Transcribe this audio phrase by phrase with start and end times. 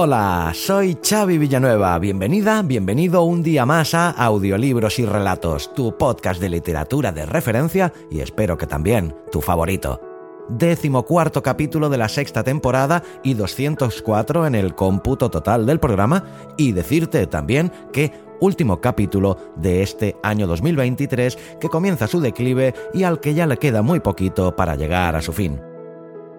[0.00, 1.98] Hola, soy Xavi Villanueva.
[1.98, 7.92] Bienvenida, bienvenido un día más a Audiolibros y Relatos, tu podcast de literatura de referencia
[8.08, 10.00] y espero que también tu favorito.
[10.48, 16.24] Décimo cuarto capítulo de la sexta temporada y 204 en el cómputo total del programa
[16.56, 23.02] y decirte también que último capítulo de este año 2023 que comienza su declive y
[23.02, 25.60] al que ya le queda muy poquito para llegar a su fin.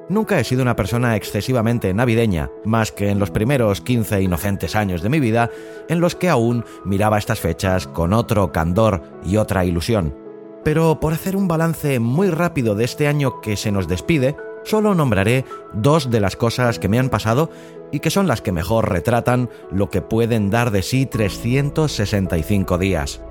[0.10, 5.04] Nunca he sido una persona excesivamente navideña, más que en los primeros 15 inocentes años
[5.04, 5.52] de mi vida,
[5.88, 10.16] en los que aún miraba estas fechas con otro candor y otra ilusión.
[10.64, 14.96] Pero por hacer un balance muy rápido de este año que se nos despide, solo
[14.96, 17.52] nombraré dos de las cosas que me han pasado
[17.92, 23.22] y que son las que mejor retratan lo que pueden dar de sí 365 días.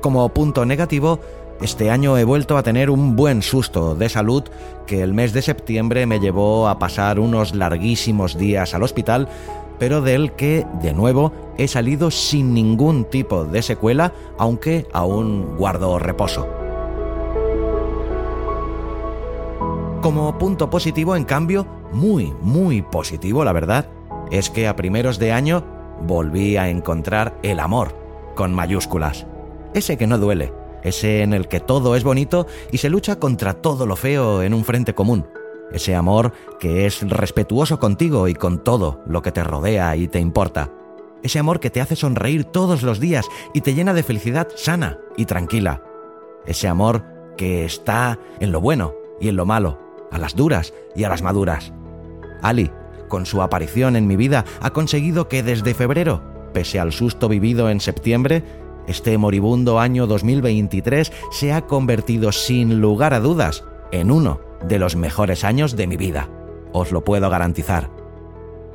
[0.00, 1.18] Como punto negativo,
[1.60, 4.44] este año he vuelto a tener un buen susto de salud
[4.86, 9.28] que el mes de septiembre me llevó a pasar unos larguísimos días al hospital,
[9.78, 15.98] pero del que, de nuevo, he salido sin ningún tipo de secuela, aunque aún guardo
[15.98, 16.46] reposo.
[20.02, 23.88] Como punto positivo, en cambio, muy, muy positivo, la verdad,
[24.30, 25.64] es que a primeros de año
[26.06, 27.96] volví a encontrar el amor,
[28.34, 29.26] con mayúsculas.
[29.74, 33.54] Ese que no duele, ese en el que todo es bonito y se lucha contra
[33.54, 35.26] todo lo feo en un frente común,
[35.72, 40.20] ese amor que es respetuoso contigo y con todo lo que te rodea y te
[40.20, 40.70] importa,
[41.22, 44.98] ese amor que te hace sonreír todos los días y te llena de felicidad sana
[45.16, 45.82] y tranquila,
[46.46, 47.04] ese amor
[47.36, 49.78] que está en lo bueno y en lo malo,
[50.10, 51.72] a las duras y a las maduras.
[52.42, 52.70] Ali,
[53.08, 56.22] con su aparición en mi vida, ha conseguido que desde febrero,
[56.52, 58.44] pese al susto vivido en septiembre,
[58.86, 64.96] este moribundo año 2023 se ha convertido sin lugar a dudas en uno de los
[64.96, 66.28] mejores años de mi vida.
[66.72, 67.90] Os lo puedo garantizar.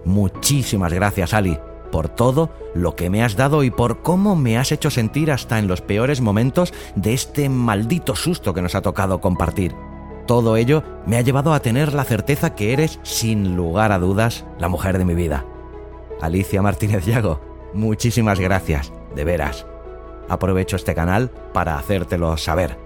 [0.06, 1.58] Muchísimas gracias, Ali,
[1.92, 5.60] por todo lo que me has dado y por cómo me has hecho sentir hasta
[5.60, 9.76] en los peores momentos de este maldito susto que nos ha tocado compartir.
[10.28, 14.46] Todo ello me ha llevado a tener la certeza que eres, sin lugar a dudas,
[14.60, 15.46] la mujer de mi vida.
[16.22, 17.42] Alicia Martínez Llago,
[17.74, 19.66] muchísimas gracias, de veras
[20.30, 22.78] aprovecho este canal para hacértelo saber.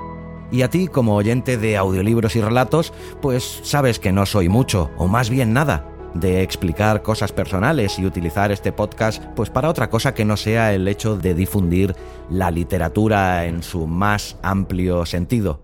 [0.51, 4.91] Y a ti, como oyente de audiolibros y relatos, pues sabes que no soy mucho,
[4.97, 5.85] o más bien nada,
[6.15, 10.73] de explicar cosas personales y utilizar este podcast pues para otra cosa que no sea
[10.73, 11.95] el hecho de difundir
[12.29, 15.61] la literatura en su más amplio sentido.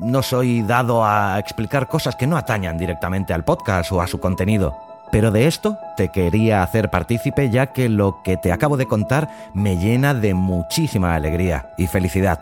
[0.00, 4.18] No soy dado a explicar cosas que no atañan directamente al podcast o a su
[4.18, 4.76] contenido.
[5.12, 9.28] Pero de esto te quería hacer partícipe ya que lo que te acabo de contar
[9.54, 12.40] me llena de muchísima alegría y felicidad.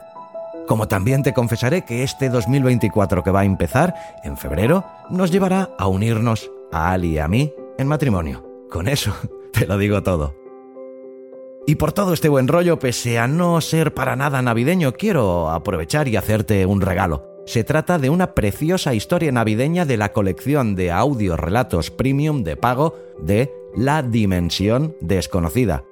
[0.67, 5.71] Como también te confesaré que este 2024 que va a empezar, en febrero, nos llevará
[5.79, 8.45] a unirnos a Ali y a mí en matrimonio.
[8.71, 9.15] Con eso
[9.53, 10.35] te lo digo todo.
[11.67, 16.09] Y por todo este buen rollo, pese a no ser para nada navideño, quiero aprovechar
[16.09, 17.34] y hacerte un regalo.
[17.47, 22.57] Se trata de una preciosa historia navideña de la colección de audio relatos premium de
[22.57, 25.85] pago de La Dimensión Desconocida.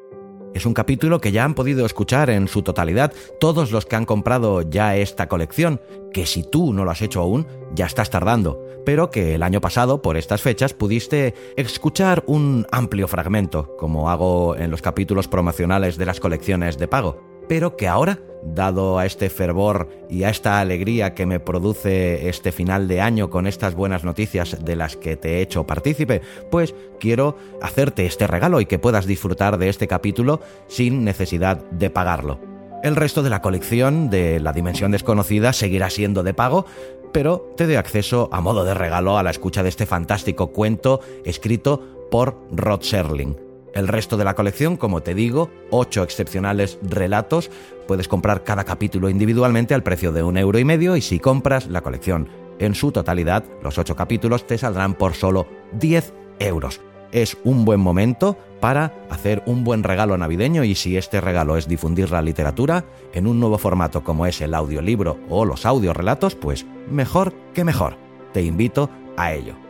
[0.54, 4.06] Es un capítulo que ya han podido escuchar en su totalidad todos los que han
[4.06, 5.80] comprado ya esta colección,
[6.12, 9.60] que si tú no lo has hecho aún, ya estás tardando, pero que el año
[9.60, 15.98] pasado, por estas fechas, pudiste escuchar un amplio fragmento, como hago en los capítulos promocionales
[15.98, 20.60] de las colecciones de pago pero que ahora, dado a este fervor y a esta
[20.60, 25.16] alegría que me produce este final de año con estas buenas noticias de las que
[25.16, 29.88] te he hecho partícipe, pues quiero hacerte este regalo y que puedas disfrutar de este
[29.88, 32.40] capítulo sin necesidad de pagarlo.
[32.82, 36.66] El resto de la colección de La Dimensión Desconocida seguirá siendo de pago,
[37.12, 41.00] pero te doy acceso a modo de regalo a la escucha de este fantástico cuento
[41.24, 43.41] escrito por Rod Serling.
[43.74, 47.50] El resto de la colección, como te digo, ocho excepcionales relatos,
[47.88, 51.68] puedes comprar cada capítulo individualmente al precio de un euro y medio y si compras
[51.68, 52.28] la colección
[52.58, 56.80] en su totalidad, los ocho capítulos te saldrán por solo 10 euros.
[57.12, 61.68] es un buen momento para hacer un buen regalo navideño y si este regalo es
[61.68, 66.64] difundir la literatura en un nuevo formato como es el audiolibro o los audiorelatos, pues
[66.90, 67.96] mejor que mejor.
[68.32, 69.61] Te invito a ello.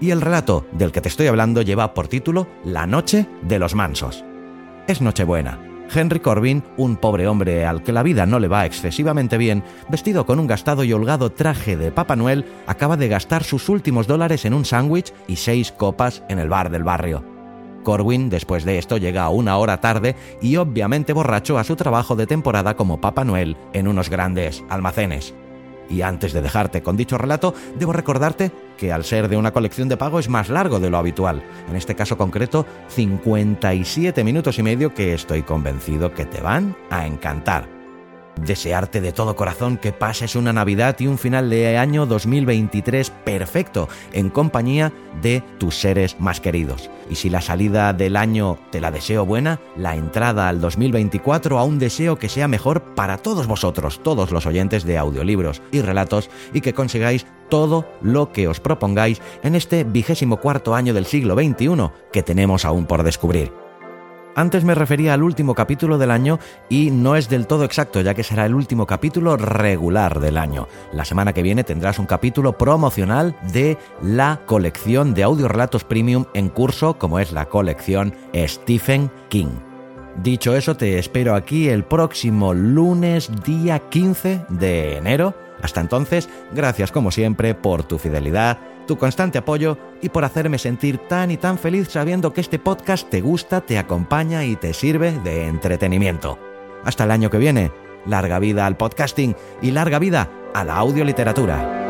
[0.00, 3.74] Y el relato del que te estoy hablando lleva por título La noche de los
[3.74, 4.24] mansos.
[4.86, 5.58] Es Nochebuena.
[5.94, 10.26] Henry Corbin, un pobre hombre al que la vida no le va excesivamente bien, vestido
[10.26, 14.44] con un gastado y holgado traje de Papá Noel, acaba de gastar sus últimos dólares
[14.44, 17.24] en un sándwich y seis copas en el bar del barrio.
[17.84, 22.26] Corwin, después de esto, llega una hora tarde y obviamente borracho a su trabajo de
[22.26, 25.34] temporada como Papá Noel en unos grandes almacenes.
[25.88, 29.88] Y antes de dejarte con dicho relato, debo recordarte que al ser de una colección
[29.88, 31.42] de pago es más largo de lo habitual.
[31.68, 37.06] En este caso concreto, 57 minutos y medio que estoy convencido que te van a
[37.06, 37.75] encantar
[38.40, 43.88] desearte de todo corazón que pases una Navidad y un final de año 2023 perfecto
[44.12, 44.92] en compañía
[45.22, 46.90] de tus seres más queridos.
[47.08, 51.78] Y si la salida del año te la deseo buena, la entrada al 2024 aún
[51.78, 56.60] deseo que sea mejor para todos vosotros, todos los oyentes de audiolibros y relatos, y
[56.60, 61.90] que consigáis todo lo que os propongáis en este vigésimo cuarto año del siglo XXI
[62.12, 63.65] que tenemos aún por descubrir.
[64.36, 66.38] Antes me refería al último capítulo del año
[66.68, 70.68] y no es del todo exacto, ya que será el último capítulo regular del año.
[70.92, 76.50] La semana que viene tendrás un capítulo promocional de la colección de audiorelatos premium en
[76.50, 79.54] curso, como es la colección Stephen King.
[80.22, 85.34] Dicho eso, te espero aquí el próximo lunes, día 15 de enero.
[85.62, 90.98] Hasta entonces, gracias como siempre por tu fidelidad tu constante apoyo y por hacerme sentir
[90.98, 95.12] tan y tan feliz sabiendo que este podcast te gusta, te acompaña y te sirve
[95.12, 96.38] de entretenimiento.
[96.84, 97.72] Hasta el año que viene,
[98.06, 101.82] larga vida al podcasting y larga vida a la audioliteratura.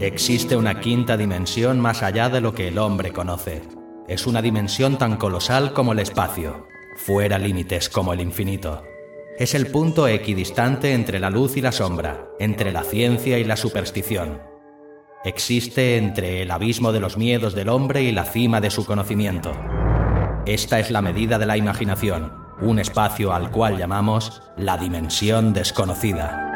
[0.00, 4.98] Existe una quinta dimensión más allá de lo que el hombre conoce es una dimensión
[4.98, 8.82] tan colosal como el espacio, fuera límites como el infinito.
[9.38, 13.56] Es el punto equidistante entre la luz y la sombra, entre la ciencia y la
[13.56, 14.40] superstición.
[15.24, 19.52] Existe entre el abismo de los miedos del hombre y la cima de su conocimiento.
[20.46, 26.53] Esta es la medida de la imaginación, un espacio al cual llamamos la dimensión desconocida.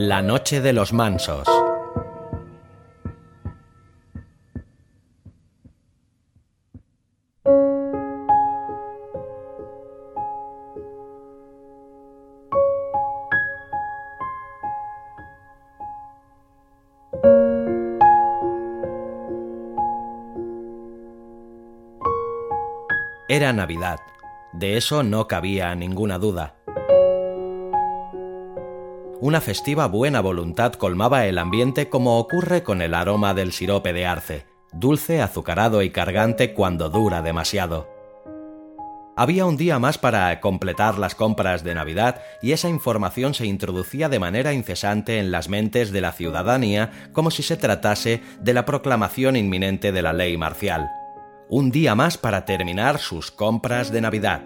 [0.00, 1.48] La Noche de los Mansos.
[23.28, 23.98] Era Navidad.
[24.52, 26.57] De eso no cabía ninguna duda.
[29.20, 34.06] Una festiva buena voluntad colmaba el ambiente como ocurre con el aroma del sirope de
[34.06, 37.88] arce, dulce, azucarado y cargante cuando dura demasiado.
[39.16, 44.08] Había un día más para completar las compras de Navidad y esa información se introducía
[44.08, 48.64] de manera incesante en las mentes de la ciudadanía como si se tratase de la
[48.64, 50.88] proclamación inminente de la ley marcial.
[51.48, 54.42] Un día más para terminar sus compras de Navidad.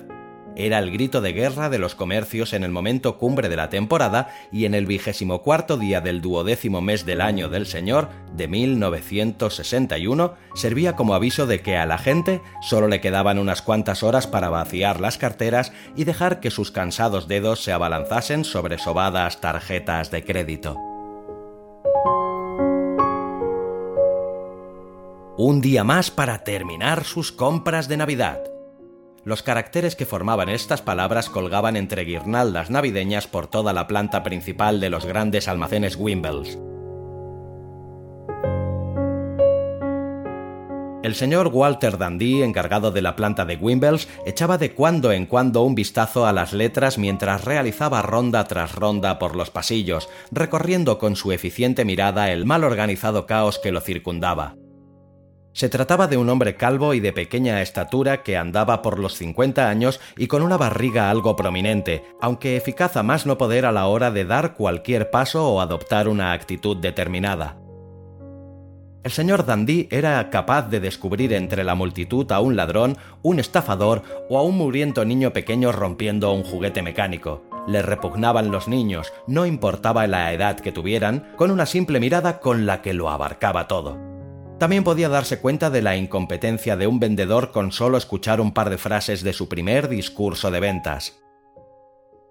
[0.55, 4.29] Era el grito de guerra de los comercios en el momento cumbre de la temporada
[4.53, 10.35] y en el vigésimo cuarto día del duodécimo mes del año del Señor de 1961
[10.55, 14.51] servía como aviso de que a la gente solo le quedaban unas cuantas horas para
[14.51, 20.25] vaciar las carteras y dejar que sus cansados dedos se abalanzasen sobre sobadas tarjetas de
[20.25, 20.77] crédito.
[25.39, 28.52] Un día más para terminar sus compras de Navidad.
[29.25, 34.81] Los caracteres que formaban estas palabras colgaban entre guirnaldas navideñas por toda la planta principal
[34.81, 36.59] de los grandes almacenes Wimbles.
[41.05, 45.63] El señor Walter Dandy, encargado de la planta de Wimbles, echaba de cuando en cuando
[45.63, 51.15] un vistazo a las letras mientras realizaba ronda tras ronda por los pasillos, recorriendo con
[51.17, 54.57] su eficiente mirada el mal organizado caos que lo circundaba.
[55.53, 59.69] Se trataba de un hombre calvo y de pequeña estatura que andaba por los 50
[59.69, 63.87] años y con una barriga algo prominente, aunque eficaz a más no poder a la
[63.87, 67.59] hora de dar cualquier paso o adoptar una actitud determinada.
[69.05, 74.03] El señor Dandy era capaz de descubrir entre la multitud a un ladrón, un estafador
[74.31, 77.43] o a un muriento niño pequeño rompiendo un juguete mecánico.
[77.67, 82.65] Le repugnaban los niños, no importaba la edad que tuvieran, con una simple mirada con
[82.65, 84.22] la que lo abarcaba todo.
[84.63, 88.71] También podía darse cuenta de la incompetencia de un vendedor con solo escuchar un par
[88.71, 91.21] de frases de su primer discurso de ventas.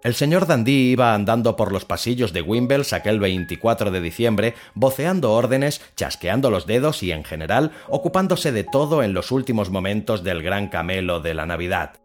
[0.01, 5.33] El señor Dandy iba andando por los pasillos de Wimbles aquel 24 de diciembre, voceando
[5.33, 10.41] órdenes, chasqueando los dedos y, en general, ocupándose de todo en los últimos momentos del
[10.41, 12.00] gran camelo de la Navidad.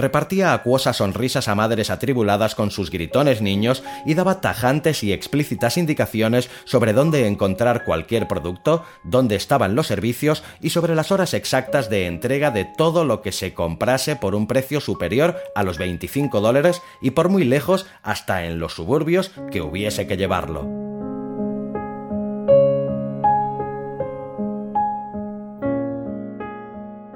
[0.00, 5.76] Repartía acuosas sonrisas a madres atribuladas con sus gritones niños y daba tajantes y explícitas
[5.76, 11.90] indicaciones sobre dónde encontrar cualquier producto, dónde estaban los servicios y sobre las horas exactas
[11.90, 16.40] de entrega de todo lo que se comprase por un precio superior a los 25
[16.40, 20.89] dólares y por muy lejos hasta en los suburbios que hubiese que llevarlo.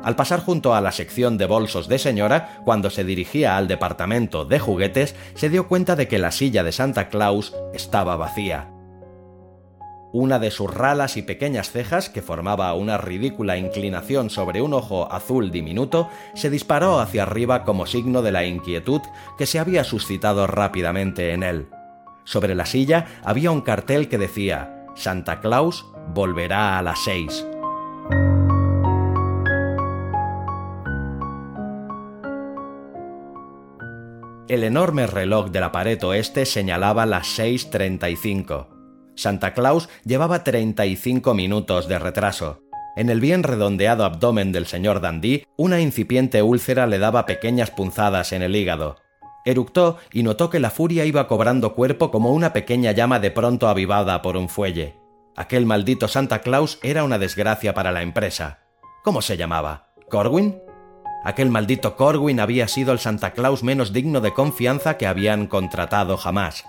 [0.04, 4.44] Al pasar junto a la sección de bolsos de señora, cuando se dirigía al departamento
[4.44, 8.70] de juguetes, se dio cuenta de que la silla de Santa Claus estaba vacía.
[10.12, 15.10] Una de sus ralas y pequeñas cejas, que formaba una ridícula inclinación sobre un ojo
[15.10, 19.00] azul diminuto, se disparó hacia arriba como signo de la inquietud
[19.38, 21.68] que se había suscitado rápidamente en él.
[22.24, 27.44] Sobre la silla había un cartel que decía Santa Claus volverá a las seis.
[34.54, 38.68] El enorme reloj de la pared oeste señalaba las 6.35.
[39.16, 42.60] Santa Claus llevaba 35 minutos de retraso.
[42.94, 48.30] En el bien redondeado abdomen del señor Dandy, una incipiente úlcera le daba pequeñas punzadas
[48.30, 48.98] en el hígado.
[49.44, 53.66] Eructó y notó que la furia iba cobrando cuerpo como una pequeña llama de pronto
[53.66, 54.94] avivada por un fuelle.
[55.34, 58.60] Aquel maldito Santa Claus era una desgracia para la empresa.
[59.02, 59.88] ¿Cómo se llamaba?
[60.08, 60.60] ¿Corwin?
[61.24, 66.18] Aquel maldito Corwin había sido el Santa Claus menos digno de confianza que habían contratado
[66.18, 66.66] jamás.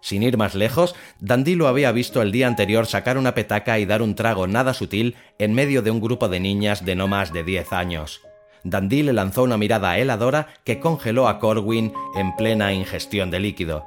[0.00, 3.86] Sin ir más lejos, Dandy lo había visto el día anterior sacar una petaca y
[3.86, 7.32] dar un trago nada sutil en medio de un grupo de niñas de no más
[7.32, 8.20] de diez años.
[8.62, 13.86] Dandy le lanzó una mirada heladora que congeló a Corwin en plena ingestión de líquido.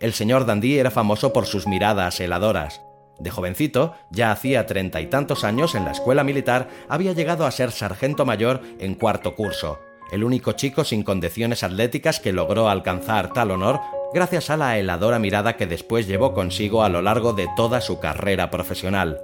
[0.00, 2.82] El señor Dandy era famoso por sus miradas heladoras.
[3.18, 7.50] De jovencito, ya hacía treinta y tantos años en la escuela militar, había llegado a
[7.50, 9.78] ser sargento mayor en cuarto curso,
[10.12, 13.80] el único chico sin condiciones atléticas que logró alcanzar tal honor
[14.12, 17.98] gracias a la heladora mirada que después llevó consigo a lo largo de toda su
[18.00, 19.20] carrera profesional.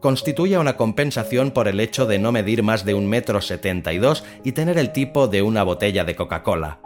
[0.00, 3.98] Constituye una compensación por el hecho de no medir más de un metro setenta y
[3.98, 6.78] dos y tener el tipo de una botella de Coca-Cola.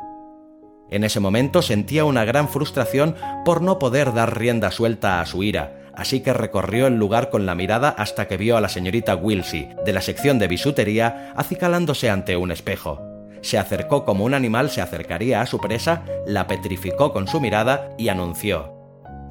[0.90, 5.42] En ese momento sentía una gran frustración por no poder dar rienda suelta a su
[5.42, 9.16] ira, así que recorrió el lugar con la mirada hasta que vio a la señorita
[9.16, 13.02] Wilsey, de la sección de bisutería, acicalándose ante un espejo.
[13.42, 17.90] Se acercó como un animal se acercaría a su presa, la petrificó con su mirada
[17.98, 18.72] y anunció.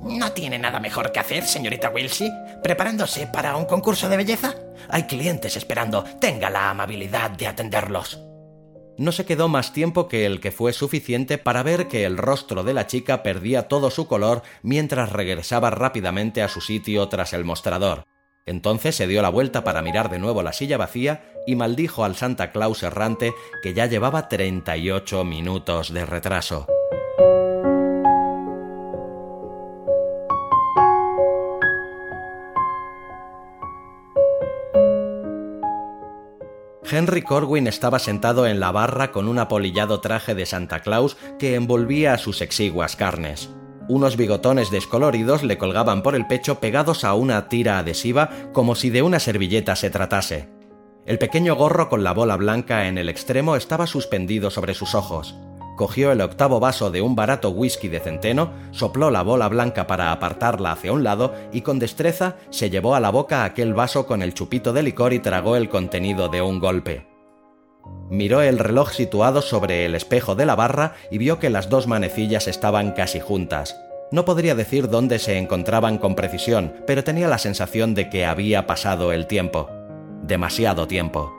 [0.04, 2.32] ¿No tiene nada mejor que hacer, señorita Wilsey?
[2.62, 4.54] ¿Preparándose para un concurso de belleza?
[4.90, 6.04] Hay clientes esperando.
[6.20, 8.27] Tenga la amabilidad de atenderlos
[8.98, 12.64] no se quedó más tiempo que el que fue suficiente para ver que el rostro
[12.64, 17.46] de la chica perdía todo su color mientras regresaba rápidamente a su sitio tras el
[17.46, 18.06] mostrador.
[18.46, 22.16] Entonces se dio la vuelta para mirar de nuevo la silla vacía y maldijo al
[22.16, 26.68] Santa Claus errante que ya llevaba 38 minutos de retraso.
[36.90, 41.56] Henry Corwin estaba sentado en la barra con un apolillado traje de Santa Claus que
[41.56, 43.50] envolvía a sus exiguas carnes.
[43.90, 48.90] Unos bigotones descoloridos le colgaban por el pecho pegados a una tira adhesiva como si
[48.90, 50.50] de una servilleta se tratase.
[51.06, 55.36] El pequeño gorro con la bola blanca en el extremo estaba suspendido sobre sus ojos
[55.78, 60.12] cogió el octavo vaso de un barato whisky de centeno, sopló la bola blanca para
[60.12, 64.22] apartarla hacia un lado y con destreza se llevó a la boca aquel vaso con
[64.22, 67.08] el chupito de licor y tragó el contenido de un golpe.
[68.10, 71.88] Miró el reloj situado sobre el espejo de la barra y vio que las dos
[71.88, 73.78] manecillas estaban casi juntas.
[74.12, 78.66] No podría decir dónde se encontraban con precisión, pero tenía la sensación de que había
[78.66, 79.70] pasado el tiempo.
[80.24, 81.34] Demasiado tiempo.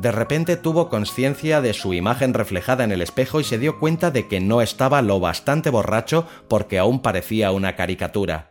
[0.00, 4.10] De repente tuvo conciencia de su imagen reflejada en el espejo y se dio cuenta
[4.10, 8.48] de que no estaba lo bastante borracho porque aún parecía una caricatura.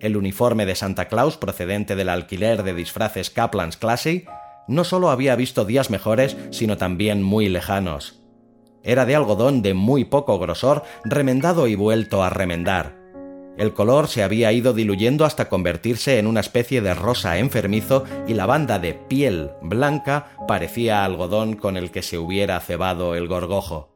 [0.00, 4.24] El uniforme de Santa Claus procedente del alquiler de disfraces Kaplan's Classy
[4.66, 8.20] no solo había visto días mejores, sino también muy lejanos.
[8.82, 12.99] Era de algodón de muy poco grosor, remendado y vuelto a remendar.
[13.58, 18.34] El color se había ido diluyendo hasta convertirse en una especie de rosa enfermizo y
[18.34, 23.94] la banda de piel blanca parecía algodón con el que se hubiera cebado el gorgojo.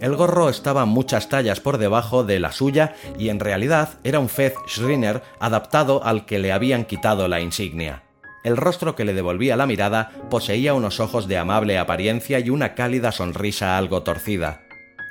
[0.00, 4.28] El gorro estaba muchas tallas por debajo de la suya y en realidad era un
[4.28, 8.02] fez Schreiner adaptado al que le habían quitado la insignia.
[8.44, 12.74] El rostro que le devolvía la mirada poseía unos ojos de amable apariencia y una
[12.74, 14.65] cálida sonrisa algo torcida.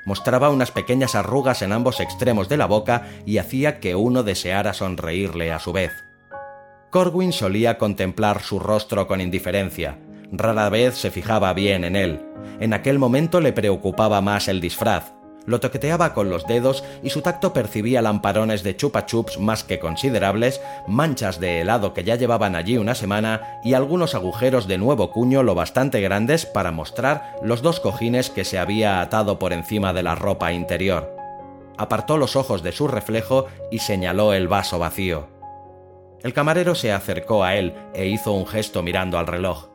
[0.06, 4.74] Mostraba unas pequeñas arrugas en ambos extremos de la boca y hacía que uno deseara
[4.74, 5.92] sonreírle a su vez.
[6.92, 9.98] Corwin solía contemplar su rostro con indiferencia.
[10.32, 12.22] Rara vez se fijaba bien en él.
[12.60, 15.15] En aquel momento le preocupaba más el disfraz.
[15.46, 19.80] Lo toqueteaba con los dedos y su tacto percibía lamparones de chupa chups más que
[19.80, 25.12] considerables, manchas de helado que ya llevaban allí una semana y algunos agujeros de nuevo
[25.12, 29.94] cuño lo bastante grandes para mostrar los dos cojines que se había atado por encima
[29.94, 31.16] de la ropa interior.
[31.78, 35.28] Apartó los ojos de su reflejo y señaló el vaso vacío.
[36.24, 39.68] El camarero se acercó a él e hizo un gesto mirando al reloj.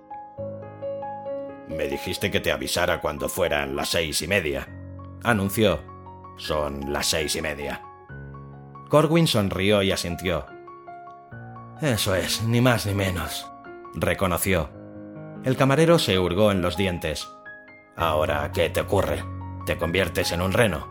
[1.69, 4.67] Me dijiste que te avisara cuando fueran las seis y media,
[5.25, 5.81] anunció.
[6.37, 7.83] Son las seis y media.
[8.89, 10.47] Corwin sonrió y asintió.
[11.81, 13.51] Eso es, ni más ni menos,
[13.95, 14.71] reconoció.
[15.45, 17.29] El camarero se hurgó en los dientes.
[17.97, 19.25] Ahora, ¿qué te ocurre?
[19.65, 20.89] ¿Te conviertes en un reno?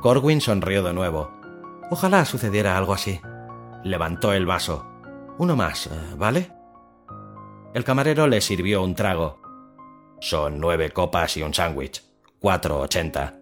[0.00, 1.32] Corwin sonrió de nuevo.
[1.90, 3.20] Ojalá sucediera algo así.
[3.82, 4.86] Levantó el vaso.
[5.38, 6.52] Uno más, eh, ¿vale?
[7.74, 9.40] El camarero le sirvió un trago.
[10.20, 12.07] Son nueve copas y un sándwich.
[12.40, 13.40] Cuatro ochenta.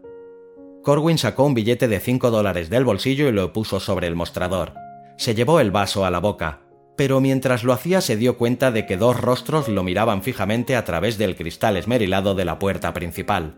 [0.82, 4.72] Corwin sacó un billete de cinco dólares del bolsillo y lo puso sobre el mostrador.
[5.18, 6.60] Se llevó el vaso a la boca,
[6.96, 10.86] pero mientras lo hacía se dio cuenta de que dos rostros lo miraban fijamente a
[10.86, 13.56] través del cristal esmerilado de la puerta principal.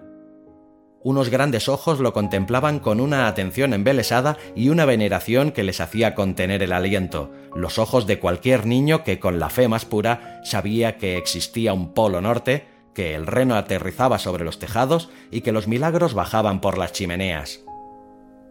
[1.04, 6.16] Unos grandes ojos lo contemplaban con una atención embelesada y una veneración que les hacía
[6.16, 10.96] contener el aliento, los ojos de cualquier niño que con la fe más pura sabía
[10.96, 15.68] que existía un polo norte, que el reno aterrizaba sobre los tejados y que los
[15.68, 17.60] milagros bajaban por las chimeneas.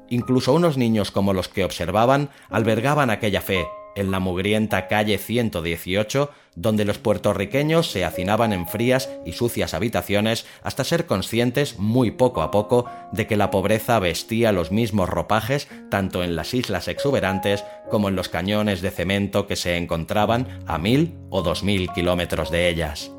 [0.08, 6.32] Incluso unos niños como los que observaban albergaban aquella fe, en la mugrienta calle 118,
[6.56, 12.42] donde los puertorriqueños se hacinaban en frías y sucias habitaciones hasta ser conscientes muy poco
[12.42, 17.66] a poco de que la pobreza vestía los mismos ropajes tanto en las islas exuberantes
[17.92, 22.50] como en los cañones de cemento que se encontraban a mil o dos mil kilómetros
[22.50, 23.12] de ellas.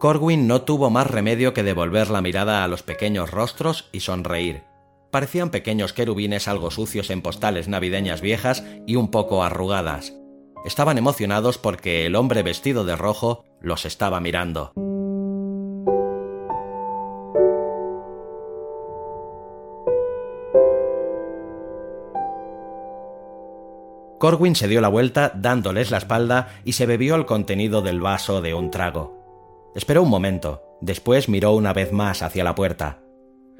[0.00, 4.64] Corwin no tuvo más remedio que devolver la mirada a los pequeños rostros y sonreír
[5.10, 10.14] parecían pequeños querubines algo sucios en postales navideñas viejas y un poco arrugadas.
[10.64, 14.72] Estaban emocionados porque el hombre vestido de rojo los estaba mirando.
[24.18, 28.42] Corwin se dio la vuelta dándoles la espalda y se bebió el contenido del vaso
[28.42, 29.19] de un trago.
[29.74, 33.00] Esperó un momento, después miró una vez más hacia la puerta.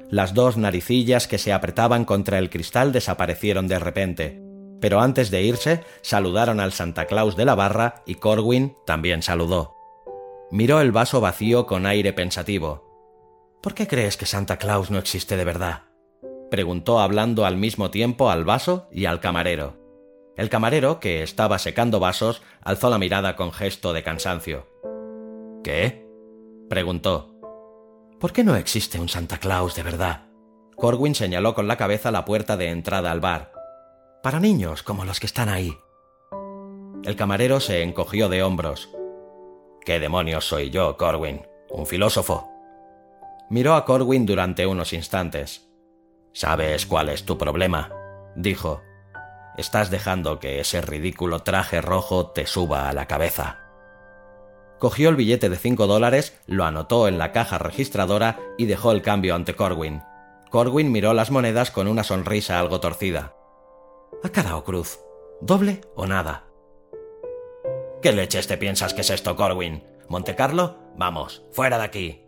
[0.09, 4.41] Las dos naricillas que se apretaban contra el cristal desaparecieron de repente,
[4.81, 9.75] pero antes de irse saludaron al Santa Claus de la barra y Corwin también saludó.
[10.51, 12.91] Miró el vaso vacío con aire pensativo.
[13.61, 15.83] ¿Por qué crees que Santa Claus no existe de verdad?
[16.49, 19.77] preguntó hablando al mismo tiempo al vaso y al camarero.
[20.35, 24.67] El camarero, que estaba secando vasos, alzó la mirada con gesto de cansancio.
[25.63, 26.07] ¿Qué?
[26.69, 27.35] preguntó.
[28.19, 30.25] ¿Por qué no existe un Santa Claus de verdad?
[30.75, 33.51] Corwin señaló con la cabeza la puerta de entrada al bar.
[34.23, 35.77] Para niños como los que están ahí.
[37.03, 38.89] El camarero se encogió de hombros.
[39.85, 41.45] ¿Qué demonios soy yo, Corwin?
[41.69, 42.49] ¿Un filósofo?
[43.49, 45.69] Miró a Corwin durante unos instantes.
[46.33, 47.91] ¿Sabes cuál es tu problema?
[48.35, 48.81] dijo.
[49.57, 53.60] Estás dejando que ese ridículo traje rojo te suba a la cabeza
[54.81, 59.03] cogió el billete de cinco dólares, lo anotó en la caja registradora y dejó el
[59.03, 60.01] cambio ante Corwin.
[60.49, 63.35] Corwin miró las monedas con una sonrisa algo torcida.
[64.23, 64.99] ¿A cara o cruz?
[65.39, 66.47] ¿Doble o nada?
[68.01, 69.83] ¿Qué leches te piensas que es esto, Corwin?
[70.09, 70.77] ¿Monte Carlo?
[70.97, 72.25] Vamos, fuera de aquí.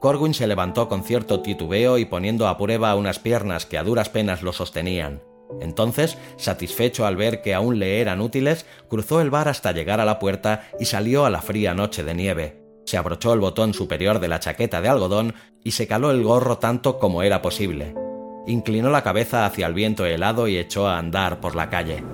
[0.00, 4.08] Corwin se levantó con cierto titubeo y poniendo a prueba unas piernas que a duras
[4.08, 5.20] penas lo sostenían.
[5.60, 10.04] Entonces, satisfecho al ver que aún le eran útiles, cruzó el bar hasta llegar a
[10.04, 12.62] la puerta y salió a la fría noche de nieve.
[12.84, 16.58] Se abrochó el botón superior de la chaqueta de algodón y se caló el gorro
[16.58, 17.94] tanto como era posible.
[18.46, 22.04] Inclinó la cabeza hacia el viento helado y echó a andar por la calle.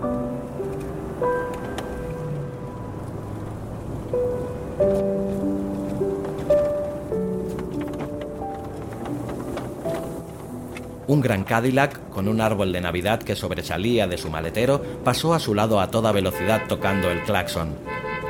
[11.13, 15.41] Un gran Cadillac, con un árbol de Navidad que sobresalía de su maletero, pasó a
[15.41, 17.77] su lado a toda velocidad tocando el claxon.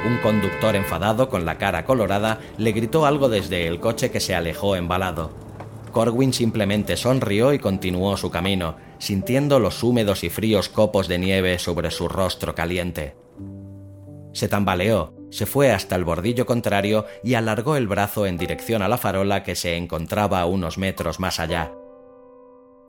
[0.04, 4.34] Un conductor enfadado, con la cara colorada, le gritó algo desde el coche que se
[4.34, 5.30] alejó embalado.
[5.92, 11.60] Corwin simplemente sonrió y continuó su camino, sintiendo los húmedos y fríos copos de nieve
[11.60, 13.14] sobre su rostro caliente.
[14.32, 18.88] Se tambaleó, se fue hasta el bordillo contrario y alargó el brazo en dirección a
[18.88, 21.70] la farola que se encontraba a unos metros más allá.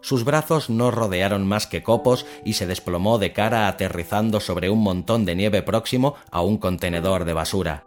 [0.03, 4.79] Sus brazos no rodearon más que copos y se desplomó de cara aterrizando sobre un
[4.79, 7.85] montón de nieve próximo a un contenedor de basura.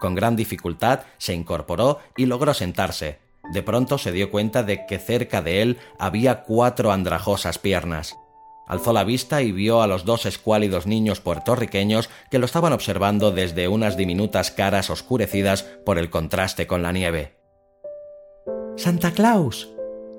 [0.00, 3.18] Con gran dificultad se incorporó y logró sentarse.
[3.52, 8.16] De pronto se dio cuenta de que cerca de él había cuatro andrajosas piernas.
[8.68, 13.32] Alzó la vista y vio a los dos escuálidos niños puertorriqueños que lo estaban observando
[13.32, 17.34] desde unas diminutas caras oscurecidas por el contraste con la nieve.
[18.76, 19.68] Santa Claus,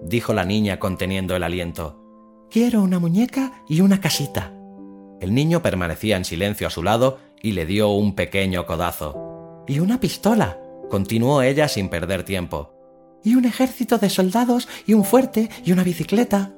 [0.02, 2.02] dijo la niña conteniendo el aliento.
[2.50, 4.54] Quiero una muñeca y una casita.
[5.22, 9.64] El niño permanecía en silencio a su lado y le dio un pequeño codazo.
[9.68, 10.60] Y una pistola,
[10.90, 12.74] continuó ella sin perder tiempo.
[13.24, 16.54] Y un ejército de soldados y un fuerte y una bicicleta.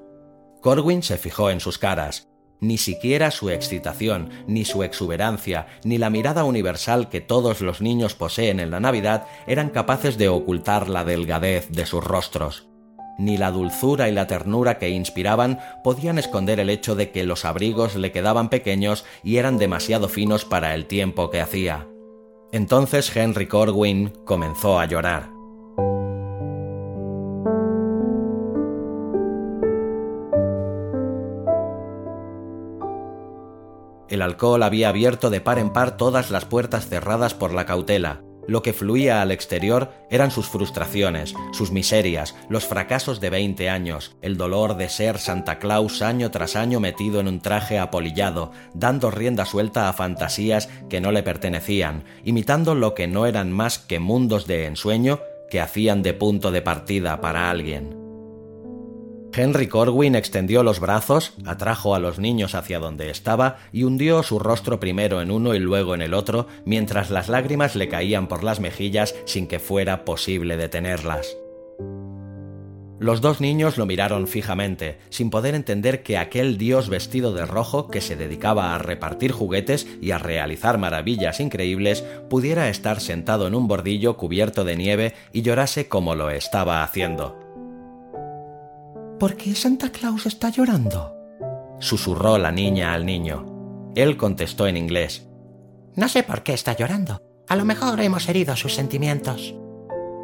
[0.61, 2.29] Corwin se fijó en sus caras.
[2.61, 8.15] Ni siquiera su excitación, ni su exuberancia, ni la mirada universal que todos los niños
[8.15, 12.72] poseen en la Navidad eran capaces de ocultar la delgadez de sus rostros
[13.17, 17.45] ni la dulzura y la ternura que inspiraban podían esconder el hecho de que los
[17.45, 21.87] abrigos le quedaban pequeños y eran demasiado finos para el tiempo que hacía.
[22.51, 25.31] Entonces Henry Corwin comenzó a llorar.
[34.13, 38.21] El alcohol había abierto de par en par todas las puertas cerradas por la cautela,
[38.47, 44.15] lo que fluía al exterior eran sus frustraciones, sus miserias, los fracasos de veinte años,
[44.21, 49.11] el dolor de ser Santa Claus año tras año metido en un traje apolillado, dando
[49.11, 53.99] rienda suelta a fantasías que no le pertenecían, imitando lo que no eran más que
[53.99, 58.02] mundos de ensueño que hacían de punto de partida para alguien.
[59.35, 64.37] Henry Corwin extendió los brazos, atrajo a los niños hacia donde estaba y hundió su
[64.37, 68.43] rostro primero en uno y luego en el otro, mientras las lágrimas le caían por
[68.43, 71.35] las mejillas sin que fuera posible detenerlas.
[72.99, 77.87] Los dos niños lo miraron fijamente, sin poder entender que aquel dios vestido de rojo
[77.89, 83.55] que se dedicaba a repartir juguetes y a realizar maravillas increíbles pudiera estar sentado en
[83.55, 87.42] un bordillo cubierto de nieve y llorase como lo estaba haciendo.
[89.23, 91.15] ¿Por qué Santa Claus está llorando?
[91.79, 93.93] susurró la niña al niño.
[93.95, 95.29] Él contestó en inglés.
[95.95, 97.21] No sé por qué está llorando.
[97.47, 99.55] A lo mejor hemos herido sus sentimientos.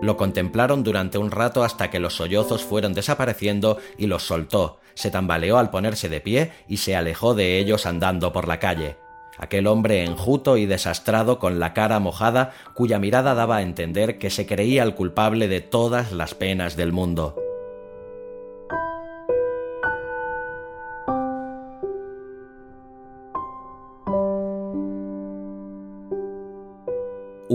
[0.02, 5.12] Lo contemplaron durante un rato hasta que los sollozos fueron desapareciendo y los soltó, se
[5.12, 8.98] tambaleó al ponerse de pie y se alejó de ellos andando por la calle.
[9.38, 14.30] Aquel hombre enjuto y desastrado con la cara mojada, cuya mirada daba a entender que
[14.30, 17.38] se creía el culpable de todas las penas del mundo.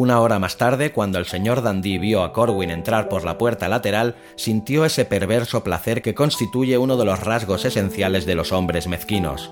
[0.04, 3.70] Una hora más tarde, cuando el señor Dandy vio a Corwin entrar por la puerta
[3.70, 8.86] lateral, sintió ese perverso placer que constituye uno de los rasgos esenciales de los hombres
[8.86, 9.50] mezquinos.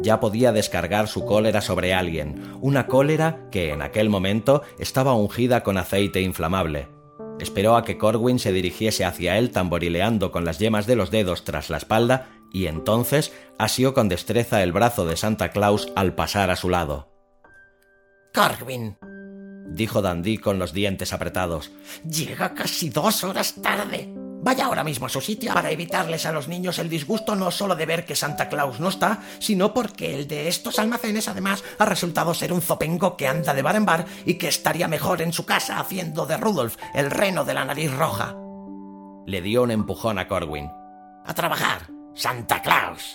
[0.00, 5.62] Ya podía descargar su cólera sobre alguien, una cólera que en aquel momento estaba ungida
[5.62, 6.88] con aceite inflamable.
[7.38, 11.44] Esperó a que Corwin se dirigiese hacia él tamborileando con las yemas de los dedos
[11.44, 16.50] tras la espalda y entonces asió con destreza el brazo de Santa Claus al pasar
[16.50, 17.06] a su lado.
[18.34, 18.96] Corwin,
[19.70, 21.70] dijo Dandy con los dientes apretados.
[22.04, 24.12] Llega casi dos horas tarde.
[24.42, 27.76] Vaya ahora mismo a su sitio para evitarles a los niños el disgusto no solo
[27.76, 31.84] de ver que Santa Claus no está, sino porque el de estos almacenes además ha
[31.84, 35.34] resultado ser un zopengo que anda de bar en bar y que estaría mejor en
[35.34, 38.34] su casa haciendo de Rudolf el reno de la nariz roja.
[39.26, 40.70] Le dio un empujón a Corwin.
[41.26, 41.82] A trabajar,
[42.14, 43.14] Santa Claus.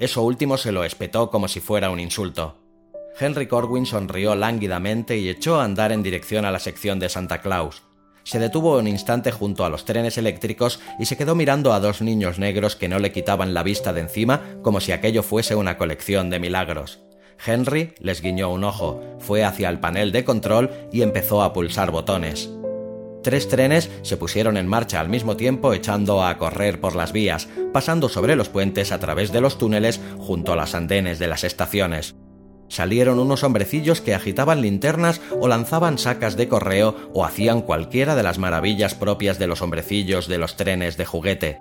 [0.00, 2.61] Eso último se lo espetó como si fuera un insulto.
[3.18, 7.40] Henry Corwin sonrió lánguidamente y echó a andar en dirección a la sección de Santa
[7.40, 7.82] Claus.
[8.24, 12.02] Se detuvo un instante junto a los trenes eléctricos y se quedó mirando a dos
[12.02, 15.76] niños negros que no le quitaban la vista de encima como si aquello fuese una
[15.76, 17.00] colección de milagros.
[17.44, 21.90] Henry les guiñó un ojo, fue hacia el panel de control y empezó a pulsar
[21.90, 22.48] botones.
[23.24, 27.48] Tres trenes se pusieron en marcha al mismo tiempo echando a correr por las vías,
[27.72, 31.44] pasando sobre los puentes a través de los túneles junto a las andenes de las
[31.44, 32.14] estaciones
[32.72, 38.22] salieron unos hombrecillos que agitaban linternas o lanzaban sacas de correo o hacían cualquiera de
[38.22, 41.60] las maravillas propias de los hombrecillos de los trenes de juguete.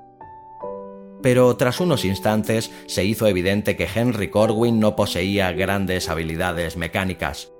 [1.21, 7.51] Pero tras unos instantes se hizo evidente que Henry Corwin no poseía grandes habilidades mecánicas.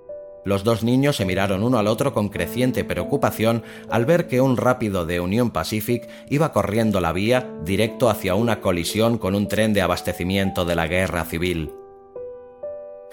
[0.45, 4.55] Los dos niños se miraron uno al otro con creciente preocupación al ver que un
[4.55, 9.73] rápido de Union Pacific iba corriendo la vía directo hacia una colisión con un tren
[9.73, 11.73] de abastecimiento de la guerra civil.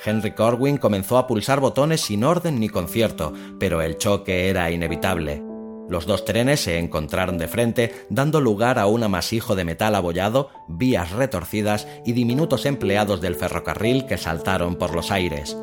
[0.05, 5.43] Henry Corwin comenzó a pulsar botones sin orden ni concierto, pero el choque era inevitable.
[5.89, 10.51] Los dos trenes se encontraron de frente, dando lugar a un amasijo de metal abollado,
[10.69, 15.57] vías retorcidas y diminutos empleados del ferrocarril que saltaron por los aires.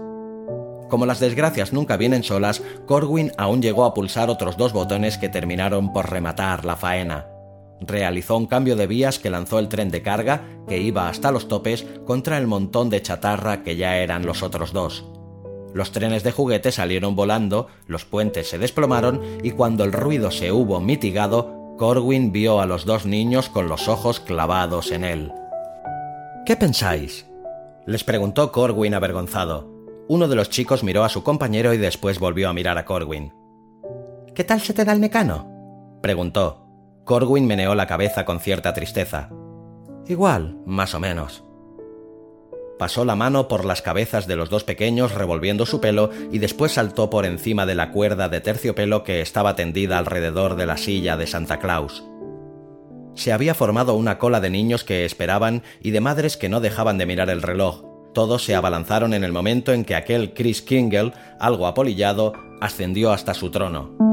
[0.89, 5.29] Como las desgracias nunca vienen solas, Corwin aún llegó a pulsar otros dos botones que
[5.29, 7.34] terminaron por rematar la faena.
[7.81, 11.47] Realizó un cambio de vías que lanzó el tren de carga, que iba hasta los
[11.47, 15.05] topes, contra el montón de chatarra que ya eran los otros dos.
[15.73, 20.53] Los trenes de juguete salieron volando, los puentes se desplomaron y cuando el ruido se
[20.53, 25.33] hubo mitigado, Corwin vio a los dos niños con los ojos clavados en él.
[26.45, 27.25] ¿Qué pensáis?
[27.85, 29.69] les preguntó Corwin avergonzado.
[30.07, 33.33] Uno de los chicos miró a su compañero y después volvió a mirar a Corwin.
[34.33, 35.99] ¿Qué tal se te da el mecano?
[36.01, 36.64] preguntó.
[37.05, 39.29] Corwin meneó la cabeza con cierta tristeza.
[40.07, 41.43] Igual, más o menos.
[42.77, 46.73] Pasó la mano por las cabezas de los dos pequeños revolviendo su pelo y después
[46.73, 51.15] saltó por encima de la cuerda de terciopelo que estaba tendida alrededor de la silla
[51.15, 52.03] de Santa Claus.
[53.13, 56.97] Se había formado una cola de niños que esperaban y de madres que no dejaban
[56.97, 61.11] de mirar el reloj, todos se abalanzaron en el momento en que aquel Chris Kingle,
[61.37, 64.04] algo apolillado, ascendió hasta su trono.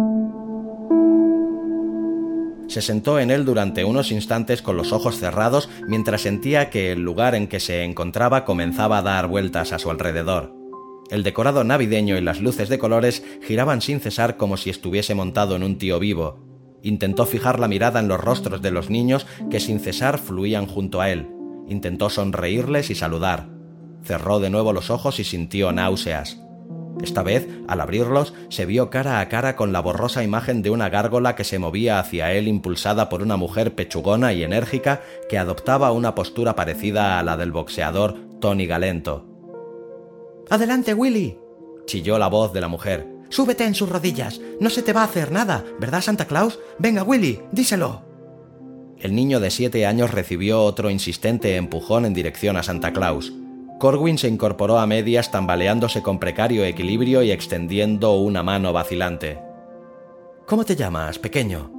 [2.73, 7.03] Se sentó en él durante unos instantes con los ojos cerrados mientras sentía que el
[7.03, 10.57] lugar en que se encontraba comenzaba a dar vueltas a su alrededor.
[11.11, 15.55] El decorado navideño y las luces de colores giraban sin cesar como si estuviese montado
[15.55, 16.47] en un tío vivo.
[16.83, 21.03] Intentó fijar la mirada en los rostros de los niños que sin cesar fluían junto
[21.03, 21.29] a él.
[21.69, 23.51] Intentó sonreírles y saludar.
[24.03, 26.42] Cerró de nuevo los ojos y sintió náuseas.
[27.03, 30.89] Esta vez, al abrirlos, se vio cara a cara con la borrosa imagen de una
[30.89, 35.93] gárgola que se movía hacia él impulsada por una mujer pechugona y enérgica que adoptaba
[35.93, 39.27] una postura parecida a la del boxeador Tony Galento.
[40.49, 41.39] Adelante, Willy,
[41.87, 43.09] chilló la voz de la mujer.
[43.31, 44.41] Súbete en sus rodillas.
[44.61, 46.61] No se te va a hacer nada, ¿verdad, Santa Claus?
[46.79, 48.03] Venga, Willy, díselo.
[48.99, 53.33] El niño de siete años recibió otro insistente empujón en dirección a Santa Claus.
[53.83, 59.41] Corwin se incorporó a medias tambaleándose con precario equilibrio y extendiendo una mano vacilante.
[60.47, 61.73] ¿Cómo te llamas, pequeño?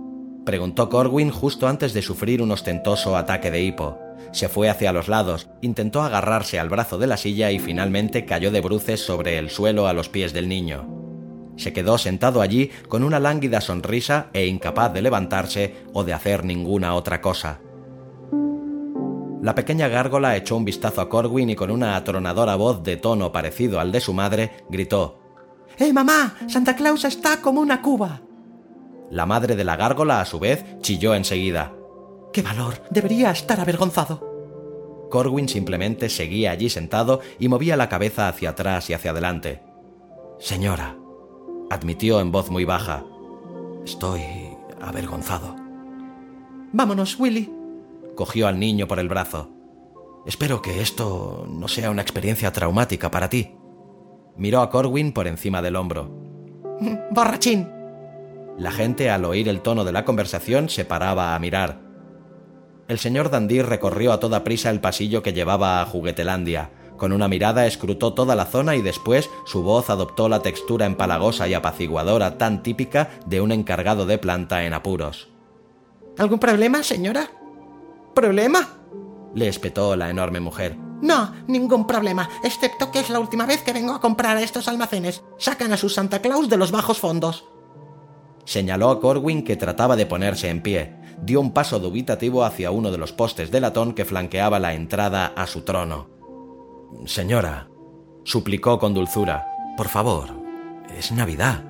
[0.46, 3.98] preguntó Corwin justo antes de sufrir un ostentoso ataque de hipo.
[4.34, 8.52] Se fue hacia los lados, intentó agarrarse al brazo de la silla y finalmente cayó
[8.52, 10.86] de bruces sobre el suelo a los pies del niño.
[11.56, 16.44] Se quedó sentado allí con una lánguida sonrisa e incapaz de levantarse o de hacer
[16.44, 17.62] ninguna otra cosa.
[19.44, 23.34] La pequeña gárgola echó un vistazo a Corwin y con una atronadora voz de tono
[23.34, 25.20] parecido al de su madre, gritó
[25.78, 26.38] ¡Eh, mamá!
[26.48, 28.22] Santa Claus está como una cuba.
[29.12, 31.74] La madre de la gárgola, a su vez, chilló enseguida.
[32.32, 32.84] ¡Qué valor!
[32.90, 35.10] Debería estar avergonzado.
[35.12, 39.62] Corwin simplemente seguía allí sentado y movía la cabeza hacia atrás y hacia adelante.
[40.40, 40.96] Señora,
[41.70, 43.04] admitió en voz muy baja,
[43.84, 44.22] estoy
[44.80, 45.54] avergonzado.
[46.72, 47.52] Vámonos, Willy,
[48.15, 49.49] cogió al niño por el brazo.
[50.26, 53.56] Espero que esto no sea una experiencia traumática para ti.
[54.38, 56.10] Miró a Corwin por encima del hombro.
[57.12, 57.69] ¡Borrachín!
[58.58, 61.82] La gente, al oír el tono de la conversación, se paraba a mirar.
[62.88, 66.71] El señor Dandy recorrió a toda prisa el pasillo que llevaba a Juguetelandia.
[66.97, 71.47] Con una mirada escrutó toda la zona y después su voz adoptó la textura empalagosa
[71.47, 75.30] y apaciguadora tan típica de un encargado de planta en apuros.
[76.17, 77.32] ¿Algún problema, señora?
[78.13, 78.67] ¿Problema?
[79.36, 80.78] le espetó la enorme mujer.
[81.02, 84.67] No, ningún problema, excepto que es la última vez que vengo a comprar a estos
[84.67, 85.23] almacenes.
[85.38, 87.45] Sacan a su Santa Claus de los bajos fondos.
[88.45, 90.95] Señaló a Corwin que trataba de ponerse en pie.
[91.21, 95.34] Dio un paso dubitativo hacia uno de los postes de latón que flanqueaba la entrada
[95.36, 96.10] a su trono.
[97.06, 97.67] Señora,
[98.23, 100.30] suplicó con dulzura, por favor,
[100.97, 101.63] es Navidad.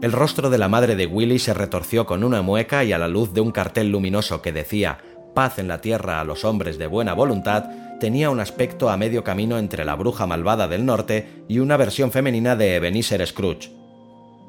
[0.00, 3.08] El rostro de la madre de Willy se retorció con una mueca y a la
[3.08, 4.98] luz de un cartel luminoso que decía
[5.38, 7.70] paz en la tierra a los hombres de buena voluntad,
[8.00, 12.10] tenía un aspecto a medio camino entre la bruja malvada del norte y una versión
[12.10, 13.70] femenina de Ebenezer Scrooge.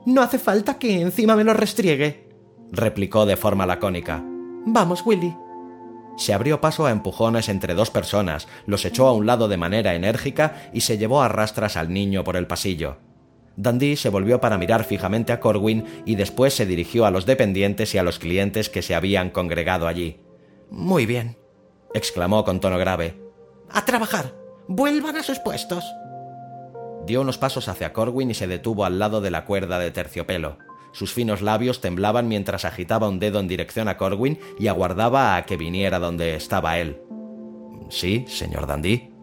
[0.08, 2.32] No hace falta que encima me lo restriegue,
[2.72, 4.24] replicó de forma lacónica.
[4.66, 5.32] Vamos, Willy.
[6.18, 9.94] Se abrió paso a empujones entre dos personas, los echó a un lado de manera
[9.94, 12.98] enérgica y se llevó a rastras al niño por el pasillo.
[13.58, 17.94] Dundee se volvió para mirar fijamente a Corwin y después se dirigió a los dependientes
[17.94, 20.18] y a los clientes que se habían congregado allí.
[20.70, 21.38] Muy bien,
[21.94, 23.22] exclamó con tono grave.
[23.70, 24.34] A trabajar.
[24.68, 25.84] Vuelvan a sus puestos.
[27.06, 30.60] Dio unos pasos hacia Corwin y se detuvo al lado de la cuerda de terciopelo.
[30.92, 35.46] Sus finos labios temblaban mientras agitaba un dedo en dirección a Corwin y aguardaba a
[35.46, 37.02] que viniera donde estaba él.
[37.90, 39.14] Sí, señor Dandy.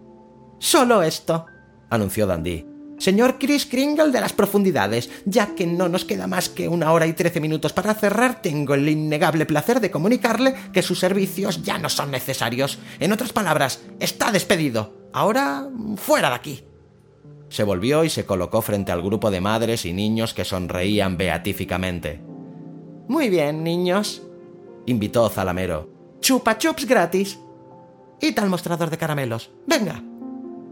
[0.59, 1.47] Solo esto,
[1.91, 2.76] anunció Dandy.
[2.99, 7.07] Señor Chris Kringle de las profundidades, ya que no nos queda más que una hora
[7.07, 11.79] y trece minutos para cerrar, tengo el innegable placer de comunicarle que sus servicios ya
[11.79, 12.79] no son necesarios.
[12.99, 14.95] En otras palabras, está despedido.
[15.13, 16.65] Ahora, fuera de aquí.
[17.49, 22.21] Se volvió y se colocó frente al grupo de madres y niños que sonreían beatíficamente.
[23.09, 24.23] Muy bien, niños,
[24.87, 25.89] invitó Zalamero.
[26.21, 27.39] Chupa chups gratis.
[28.21, 29.51] Y tal mostrador de caramelos.
[29.67, 30.03] Venga.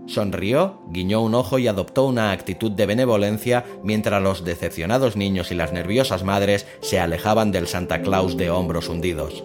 [0.07, 5.55] Sonrió, guiñó un ojo y adoptó una actitud de benevolencia mientras los decepcionados niños y
[5.55, 9.45] las nerviosas madres se alejaban del Santa Claus de hombros hundidos.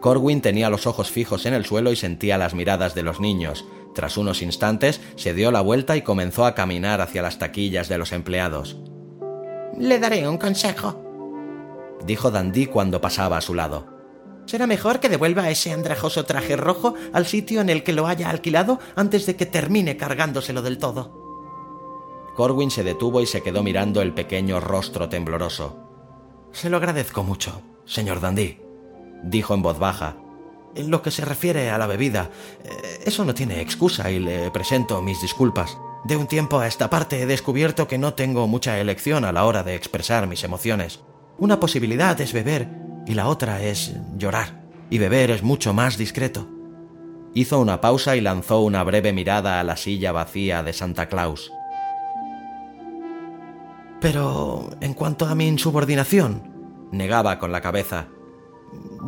[0.00, 3.66] Corwin tenía los ojos fijos en el suelo y sentía las miradas de los niños.
[3.94, 7.98] Tras unos instantes, se dio la vuelta y comenzó a caminar hacia las taquillas de
[7.98, 8.78] los empleados.
[9.80, 11.00] Le daré un consejo,
[12.04, 13.86] dijo Dandy cuando pasaba a su lado.
[14.44, 18.28] Será mejor que devuelva ese andrajoso traje rojo al sitio en el que lo haya
[18.28, 21.16] alquilado antes de que termine cargándoselo del todo.
[22.36, 25.78] Corwin se detuvo y se quedó mirando el pequeño rostro tembloroso.
[26.52, 28.60] Se lo agradezco mucho, señor Dandy,
[29.22, 30.18] dijo en voz baja.
[30.74, 32.28] En lo que se refiere a la bebida,
[32.64, 35.78] eh, eso no tiene excusa y le presento mis disculpas.
[36.04, 39.44] De un tiempo a esta parte he descubierto que no tengo mucha elección a la
[39.44, 41.00] hora de expresar mis emociones.
[41.38, 42.68] Una posibilidad es beber
[43.06, 44.62] y la otra es llorar.
[44.88, 46.48] Y beber es mucho más discreto.
[47.34, 51.52] Hizo una pausa y lanzó una breve mirada a la silla vacía de Santa Claus.
[54.00, 58.08] Pero, en cuanto a mi insubordinación, negaba con la cabeza.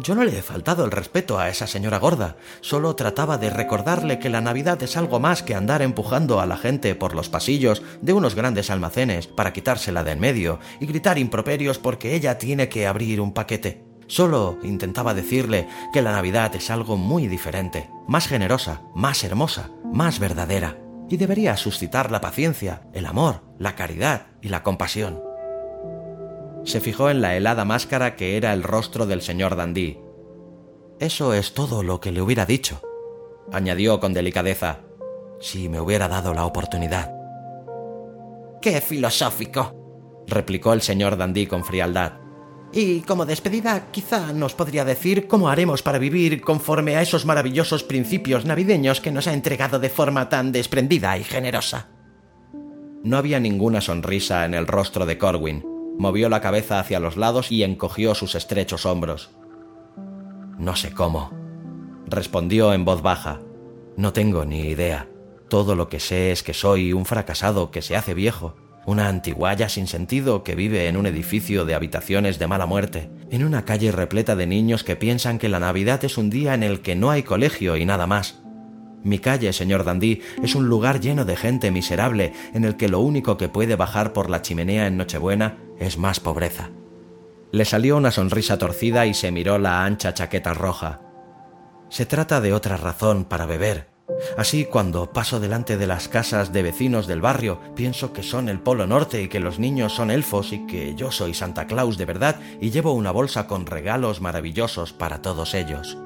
[0.00, 4.18] Yo no le he faltado el respeto a esa señora gorda, solo trataba de recordarle
[4.18, 7.82] que la Navidad es algo más que andar empujando a la gente por los pasillos
[8.00, 12.68] de unos grandes almacenes para quitársela de en medio y gritar improperios porque ella tiene
[12.68, 13.84] que abrir un paquete.
[14.08, 20.18] Solo intentaba decirle que la Navidad es algo muy diferente, más generosa, más hermosa, más
[20.18, 25.31] verdadera, y debería suscitar la paciencia, el amor, la caridad y la compasión
[26.64, 29.98] se fijó en la helada máscara que era el rostro del señor Dandy.
[31.00, 32.80] Eso es todo lo que le hubiera dicho,
[33.50, 34.80] añadió con delicadeza,
[35.40, 37.12] si me hubiera dado la oportunidad.
[38.60, 40.24] ¡Qué filosófico!
[40.28, 42.12] replicó el señor Dandy con frialdad.
[42.72, 47.82] Y como despedida, quizá nos podría decir cómo haremos para vivir conforme a esos maravillosos
[47.82, 51.90] principios navideños que nos ha entregado de forma tan desprendida y generosa.
[53.02, 57.52] No había ninguna sonrisa en el rostro de Corwin, Movió la cabeza hacia los lados
[57.52, 59.30] y encogió sus estrechos hombros.
[60.58, 61.30] No sé cómo,
[62.06, 63.40] respondió en voz baja.
[63.96, 65.08] No tengo ni idea.
[65.48, 69.68] Todo lo que sé es que soy un fracasado que se hace viejo, una antiguaya
[69.68, 73.92] sin sentido que vive en un edificio de habitaciones de mala muerte, en una calle
[73.92, 77.10] repleta de niños que piensan que la Navidad es un día en el que no
[77.10, 78.40] hay colegio y nada más.
[79.04, 83.00] Mi calle, señor Dandí, es un lugar lleno de gente miserable en el que lo
[83.00, 86.70] único que puede bajar por la chimenea en Nochebuena es más pobreza.
[87.50, 91.00] Le salió una sonrisa torcida y se miró la ancha chaqueta roja.
[91.90, 93.90] Se trata de otra razón para beber.
[94.36, 98.60] Así, cuando paso delante de las casas de vecinos del barrio, pienso que son el
[98.60, 102.06] Polo Norte y que los niños son elfos y que yo soy Santa Claus de
[102.06, 105.98] verdad y llevo una bolsa con regalos maravillosos para todos ellos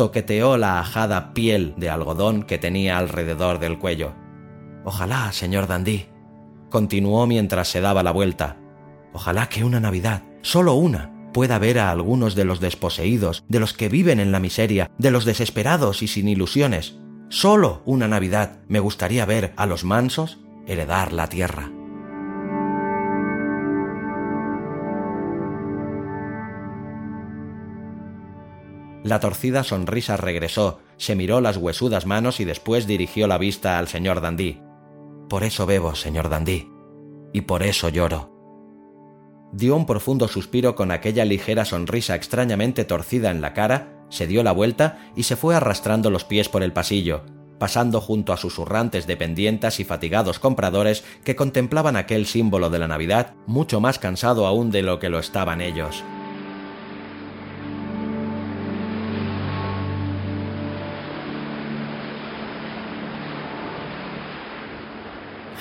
[0.00, 4.14] toqueteó la ajada piel de algodón que tenía alrededor del cuello.
[4.82, 6.06] Ojalá, señor Dandí,
[6.70, 8.56] continuó mientras se daba la vuelta.
[9.12, 13.74] Ojalá que una Navidad, solo una, pueda ver a algunos de los desposeídos, de los
[13.74, 16.96] que viven en la miseria, de los desesperados y sin ilusiones.
[17.28, 21.70] Solo una Navidad me gustaría ver a los mansos heredar la tierra.
[29.02, 33.88] La torcida sonrisa regresó, se miró las huesudas manos y después dirigió la vista al
[33.88, 34.60] señor Dandí.
[35.30, 36.68] Por eso bebo, señor Dandí,
[37.32, 38.32] y por eso lloro.
[39.52, 44.42] Dio un profundo suspiro con aquella ligera sonrisa extrañamente torcida en la cara, se dio
[44.42, 47.26] la vuelta y se fue arrastrando los pies por el pasillo,
[47.60, 53.34] pasando junto a susurrantes dependientas y fatigados compradores que contemplaban aquel símbolo de la Navidad,
[53.46, 56.02] mucho más cansado aún de lo que lo estaban ellos.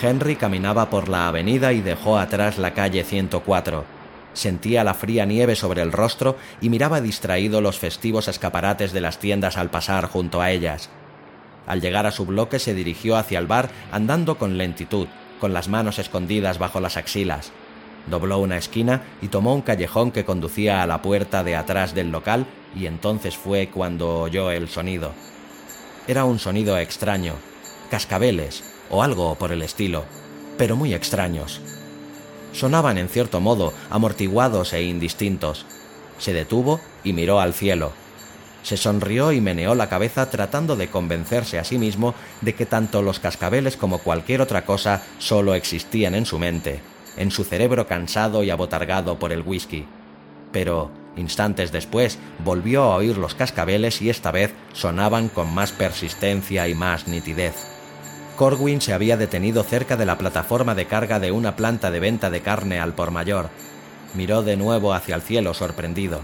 [0.01, 3.83] Henry caminaba por la avenida y dejó atrás la calle 104.
[4.33, 9.19] Sentía la fría nieve sobre el rostro y miraba distraído los festivos escaparates de las
[9.19, 10.89] tiendas al pasar junto a ellas.
[11.67, 15.07] Al llegar a su bloque se dirigió hacia el bar andando con lentitud,
[15.39, 17.51] con las manos escondidas bajo las axilas.
[18.09, 22.11] Dobló una esquina y tomó un callejón que conducía a la puerta de atrás del
[22.11, 25.11] local y entonces fue cuando oyó el sonido.
[26.07, 27.33] Era un sonido extraño,
[27.91, 30.05] cascabeles o algo por el estilo,
[30.57, 31.61] pero muy extraños.
[32.53, 35.65] Sonaban en cierto modo amortiguados e indistintos.
[36.17, 37.91] Se detuvo y miró al cielo.
[38.63, 43.01] Se sonrió y meneó la cabeza tratando de convencerse a sí mismo de que tanto
[43.01, 46.81] los cascabeles como cualquier otra cosa solo existían en su mente,
[47.15, 49.85] en su cerebro cansado y abotargado por el whisky.
[50.51, 56.67] Pero, instantes después, volvió a oír los cascabeles y esta vez sonaban con más persistencia
[56.67, 57.78] y más nitidez.
[58.39, 62.29] Corwin se había detenido cerca de la plataforma de carga de una planta de venta
[62.29, 63.49] de carne al por mayor.
[64.13, 66.21] Miró de nuevo hacia el cielo sorprendido.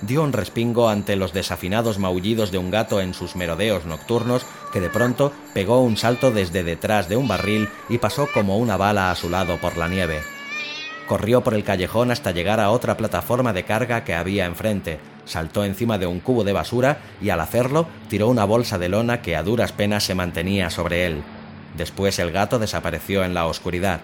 [0.00, 4.80] Dio un respingo ante los desafinados maullidos de un gato en sus merodeos nocturnos que
[4.80, 9.12] de pronto pegó un salto desde detrás de un barril y pasó como una bala
[9.12, 10.20] a su lado por la nieve.
[11.06, 15.64] Corrió por el callejón hasta llegar a otra plataforma de carga que había enfrente, saltó
[15.64, 19.36] encima de un cubo de basura y al hacerlo tiró una bolsa de lona que
[19.36, 21.22] a duras penas se mantenía sobre él.
[21.76, 24.00] Después el gato desapareció en la oscuridad.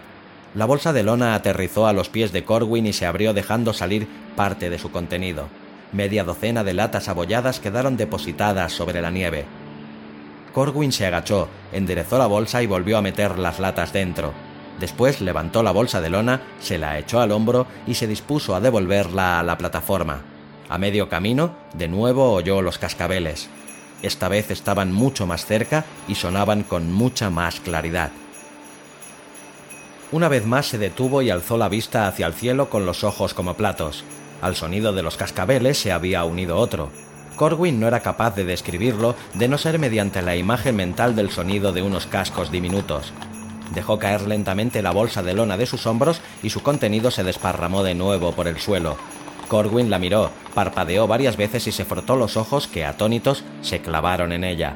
[0.55, 4.09] La bolsa de lona aterrizó a los pies de Corwin y se abrió dejando salir
[4.37, 5.49] parte de su contenido.
[5.93, 9.45] Media docena de latas abolladas quedaron depositadas sobre la nieve.
[10.53, 14.33] Corwin se agachó, enderezó la bolsa y volvió a meter las latas dentro.
[14.81, 18.61] Después levantó la bolsa de lona, se la echó al hombro y se dispuso a
[18.61, 20.23] devolverla a la plataforma.
[20.69, 23.49] A medio camino, de nuevo oyó los cascabeles.
[24.03, 28.11] Esta vez estaban mucho más cerca y sonaban con mucha más claridad.
[30.13, 33.35] Una vez más se detuvo y alzó la vista hacia el cielo con los ojos
[33.35, 34.05] como platos.
[34.41, 36.91] Al sonido de los cascabeles se había unido otro.
[37.37, 41.73] Corwin no era capaz de describirlo de no ser mediante la imagen mental del sonido
[41.73, 43.13] de unos cascos diminutos.
[43.75, 47.83] Dejó caer lentamente la bolsa de lona de sus hombros y su contenido se desparramó
[47.83, 48.97] de nuevo por el suelo,
[49.49, 54.33] Corwin la miró, parpadeó varias veces y se frotó los ojos que, atónitos, se clavaron
[54.33, 54.75] en ella.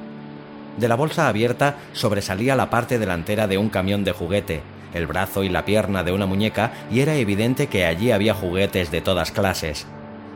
[0.77, 4.63] De la bolsa abierta sobresalía la parte delantera de un camión de juguete,
[4.95, 8.91] el brazo y la pierna de una muñeca, y era evidente que allí había juguetes
[8.91, 9.87] de todas clases.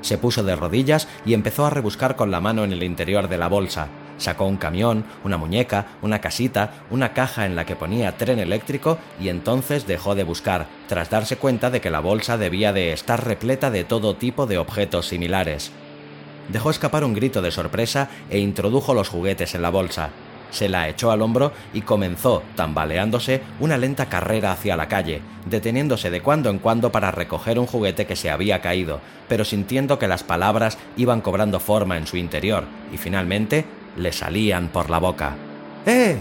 [0.02, 3.38] Se puso de rodillas y empezó a rebuscar con la mano en el interior de
[3.38, 3.88] la bolsa.
[4.18, 8.98] Sacó un camión, una muñeca, una casita, una caja en la que ponía tren eléctrico
[9.20, 13.24] y entonces dejó de buscar, tras darse cuenta de que la bolsa debía de estar
[13.24, 15.70] repleta de todo tipo de objetos similares.
[16.48, 20.10] Dejó escapar un grito de sorpresa e introdujo los juguetes en la bolsa.
[20.50, 26.08] Se la echó al hombro y comenzó, tambaleándose, una lenta carrera hacia la calle, deteniéndose
[26.08, 30.08] de cuando en cuando para recoger un juguete que se había caído, pero sintiendo que
[30.08, 35.36] las palabras iban cobrando forma en su interior, y finalmente le salían por la boca.
[35.84, 36.16] ¡Eh!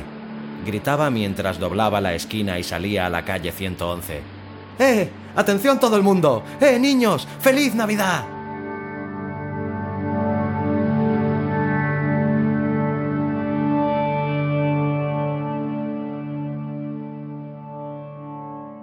[0.65, 4.21] gritaba mientras doblaba la esquina y salía a la calle 111.
[4.79, 5.09] ¡Eh!
[5.35, 6.43] ¡Atención todo el mundo!
[6.59, 7.27] ¡Eh, niños!
[7.39, 8.25] ¡Feliz Navidad!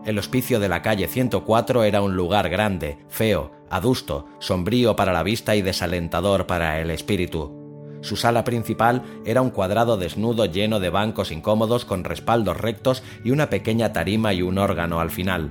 [0.04, 5.22] El hospicio de la calle 104 era un lugar grande, feo, adusto, sombrío para la
[5.22, 7.61] vista y desalentador para el espíritu.
[8.02, 13.30] Su sala principal era un cuadrado desnudo lleno de bancos incómodos con respaldos rectos y
[13.30, 15.50] una pequeña tarima y un órgano al final.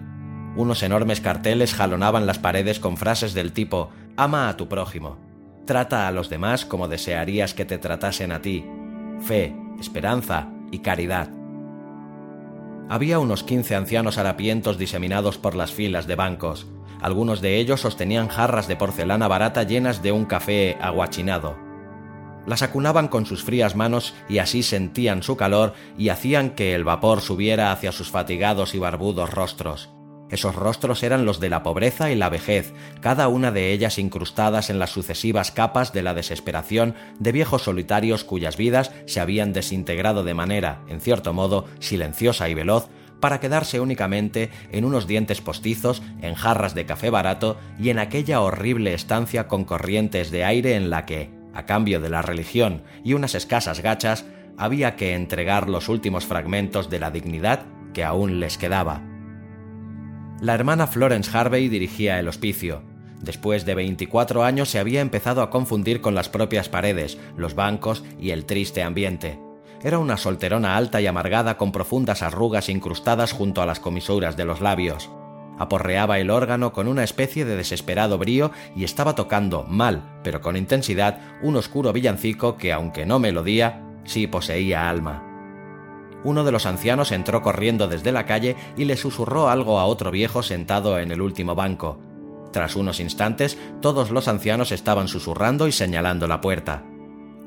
[0.56, 5.18] Unos enormes carteles jalonaban las paredes con frases del tipo Ama a tu prójimo.
[5.66, 8.66] Trata a los demás como desearías que te tratasen a ti.
[9.22, 11.30] Fe, esperanza y caridad.
[12.90, 16.68] Había unos quince ancianos harapientos diseminados por las filas de bancos.
[17.00, 21.71] Algunos de ellos sostenían jarras de porcelana barata llenas de un café aguachinado.
[22.46, 26.84] Las acunaban con sus frías manos y así sentían su calor y hacían que el
[26.84, 29.90] vapor subiera hacia sus fatigados y barbudos rostros.
[30.32, 34.70] Esos rostros eran los de la pobreza y la vejez, cada una de ellas incrustadas
[34.70, 40.24] en las sucesivas capas de la desesperación de viejos solitarios cuyas vidas se habían desintegrado
[40.24, 42.88] de manera, en cierto modo, silenciosa y veloz,
[43.20, 48.40] para quedarse únicamente en unos dientes postizos, en jarras de café barato y en aquella
[48.40, 53.14] horrible estancia con corrientes de aire en la que, a cambio de la religión y
[53.14, 54.26] unas escasas gachas,
[54.58, 59.02] había que entregar los últimos fragmentos de la dignidad que aún les quedaba.
[60.42, 62.84] La hermana Florence Harvey dirigía el hospicio.
[63.22, 68.04] Después de 24 años se había empezado a confundir con las propias paredes, los bancos
[68.20, 69.40] y el triste ambiente.
[69.84, 74.46] Era una solterona alta y amargada con profundas arrugas incrustadas junto a las comisuras de
[74.46, 75.10] los labios.
[75.62, 80.58] Aporreaba el órgano con una especie de desesperado brío y estaba tocando mal, pero con
[80.58, 85.28] intensidad, un oscuro villancico que, aunque no melodía, sí poseía alma.
[86.24, 90.12] Uno de los ancianos entró corriendo desde la calle y le susurró algo a otro
[90.12, 92.00] viejo sentado en el último banco.
[92.52, 96.84] Tras unos instantes, todos los ancianos estaban susurrando y señalando la puerta.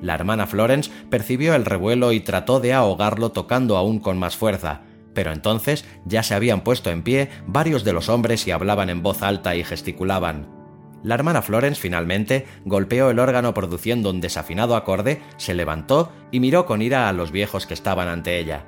[0.01, 4.83] La hermana Florence percibió el revuelo y trató de ahogarlo tocando aún con más fuerza,
[5.15, 9.03] pero entonces ya se habían puesto en pie varios de los hombres y hablaban en
[9.03, 10.49] voz alta y gesticulaban.
[11.05, 16.65] La hermana Florence finalmente golpeó el órgano produciendo un desafinado acorde, se levantó y miró
[16.65, 18.65] con ira a los viejos que estaban ante ella.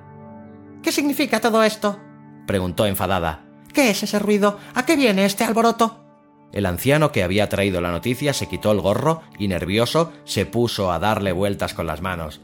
[0.82, 1.98] ¿Qué significa todo esto?
[2.46, 3.46] preguntó enfadada.
[3.72, 4.58] ¿Qué es ese ruido?
[4.74, 6.04] ¿A qué viene este alboroto?
[6.52, 10.92] El anciano que había traído la noticia se quitó el gorro y, nervioso, se puso
[10.92, 12.40] a darle vueltas con las manos.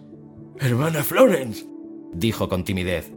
[0.58, 1.66] Hermana Florence,
[2.12, 3.12] dijo con timidez.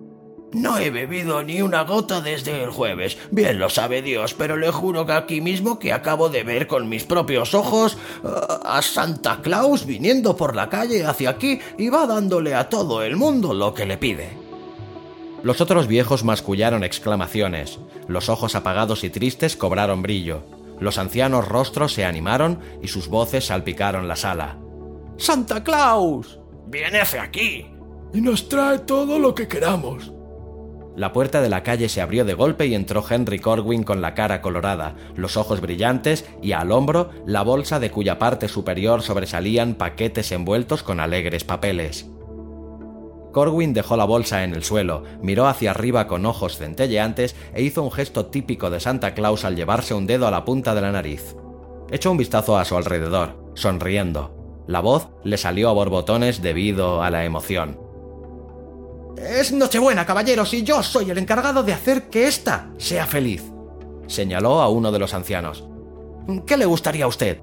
[0.53, 3.17] No he bebido ni una gota desde el jueves.
[3.31, 6.87] Bien lo sabe Dios, pero le juro que aquí mismo que acabo de ver con
[6.87, 8.29] mis propios ojos uh,
[8.63, 13.17] a Santa Claus viniendo por la calle hacia aquí y va dándole a todo el
[13.17, 14.37] mundo lo que le pide.
[15.43, 17.79] Los otros viejos mascullaron exclamaciones.
[18.07, 20.43] Los ojos apagados y tristes cobraron brillo.
[20.79, 24.57] Los ancianos rostros se animaron y sus voces salpicaron la sala.
[25.17, 26.39] ¡Santa Claus!
[26.67, 27.67] ¡Viene hacia aquí!
[28.13, 30.14] Y nos trae todo lo que queramos.
[30.95, 34.13] La puerta de la calle se abrió de golpe y entró Henry Corwin con la
[34.13, 39.75] cara colorada, los ojos brillantes y al hombro la bolsa de cuya parte superior sobresalían
[39.75, 42.09] paquetes envueltos con alegres papeles.
[43.33, 47.83] Corwin dejó la bolsa en el suelo, miró hacia arriba con ojos centelleantes e hizo
[47.83, 50.93] un gesto típico de Santa Claus al llevarse un dedo a la punta de la
[50.93, 51.35] nariz.
[51.91, 54.63] Echó un vistazo a su alrededor, sonriendo.
[54.67, 57.84] La voz le salió a borbotones debido a la emoción.
[59.17, 63.43] Es Nochebuena, caballeros, y yo soy el encargado de hacer que ésta sea feliz,
[64.07, 65.63] señaló a uno de los ancianos.
[66.45, 67.39] ¿Qué le gustaría a usted?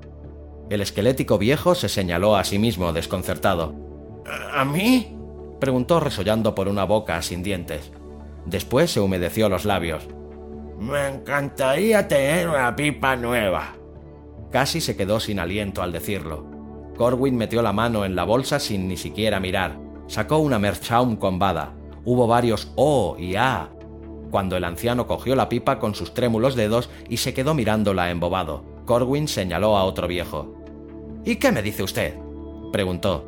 [0.70, 3.74] El esquelético viejo se señaló a sí mismo desconcertado.
[4.52, 5.16] ¿A mí?
[5.60, 7.92] preguntó resollando por una boca sin dientes.
[8.46, 10.06] Después se humedeció los labios.
[10.78, 13.74] Me encantaría tener una pipa nueva.
[14.50, 16.50] Casi se quedó sin aliento al decirlo.
[16.96, 19.78] Corwin metió la mano en la bolsa sin ni siquiera mirar.
[20.12, 21.72] Sacó una Merschaum con bada.
[22.04, 23.70] Hubo varios oh y ah
[24.30, 28.62] cuando el anciano cogió la pipa con sus trémulos dedos y se quedó mirándola embobado.
[28.84, 30.54] Corwin señaló a otro viejo.
[31.24, 32.14] ¿Y qué me dice usted?
[32.72, 33.26] preguntó.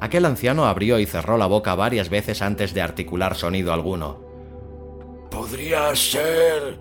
[0.00, 4.22] Aquel anciano abrió y cerró la boca varias veces antes de articular sonido alguno.
[5.30, 6.78] Podría ser...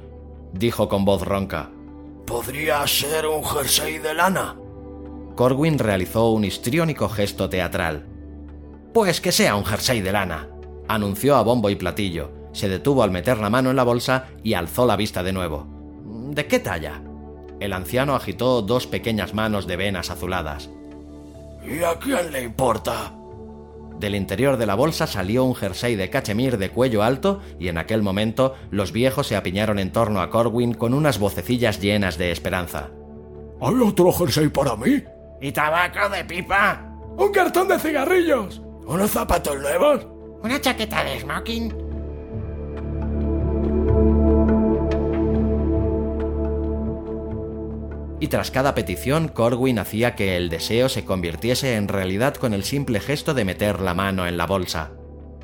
[0.53, 1.71] dijo con voz ronca.
[2.25, 4.55] Podría ser un jersey de lana.
[5.35, 8.10] Corwin realizó un histriónico gesto teatral.
[8.93, 10.49] Pues que sea un jersey de lana,
[10.87, 12.31] anunció a bombo y platillo.
[12.51, 15.65] Se detuvo al meter la mano en la bolsa y alzó la vista de nuevo.
[16.31, 17.01] ¿De qué talla?
[17.61, 20.69] El anciano agitó dos pequeñas manos de venas azuladas.
[21.65, 23.13] ¿Y a quién le importa?
[23.97, 27.77] Del interior de la bolsa salió un jersey de cachemir de cuello alto y en
[27.77, 32.31] aquel momento los viejos se apiñaron en torno a Corwin con unas vocecillas llenas de
[32.31, 32.89] esperanza.
[33.61, 35.03] ¿Hay otro jersey para mí?
[35.39, 36.91] ¿Y tabaco de pipa?
[37.15, 38.61] ¡Un cartón de cigarrillos!
[38.85, 40.07] ¿Unos zapatos nuevos?
[40.43, 41.91] ¿Una chaqueta de smoking?
[48.21, 52.63] y tras cada petición Corwin hacía que el deseo se convirtiese en realidad con el
[52.63, 54.91] simple gesto de meter la mano en la bolsa.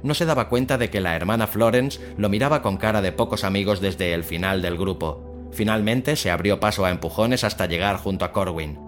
[0.03, 3.43] No se daba cuenta de que la hermana Florence lo miraba con cara de pocos
[3.43, 5.49] amigos desde el final del grupo.
[5.51, 8.79] Finalmente se abrió paso a empujones hasta llegar junto a Corwin.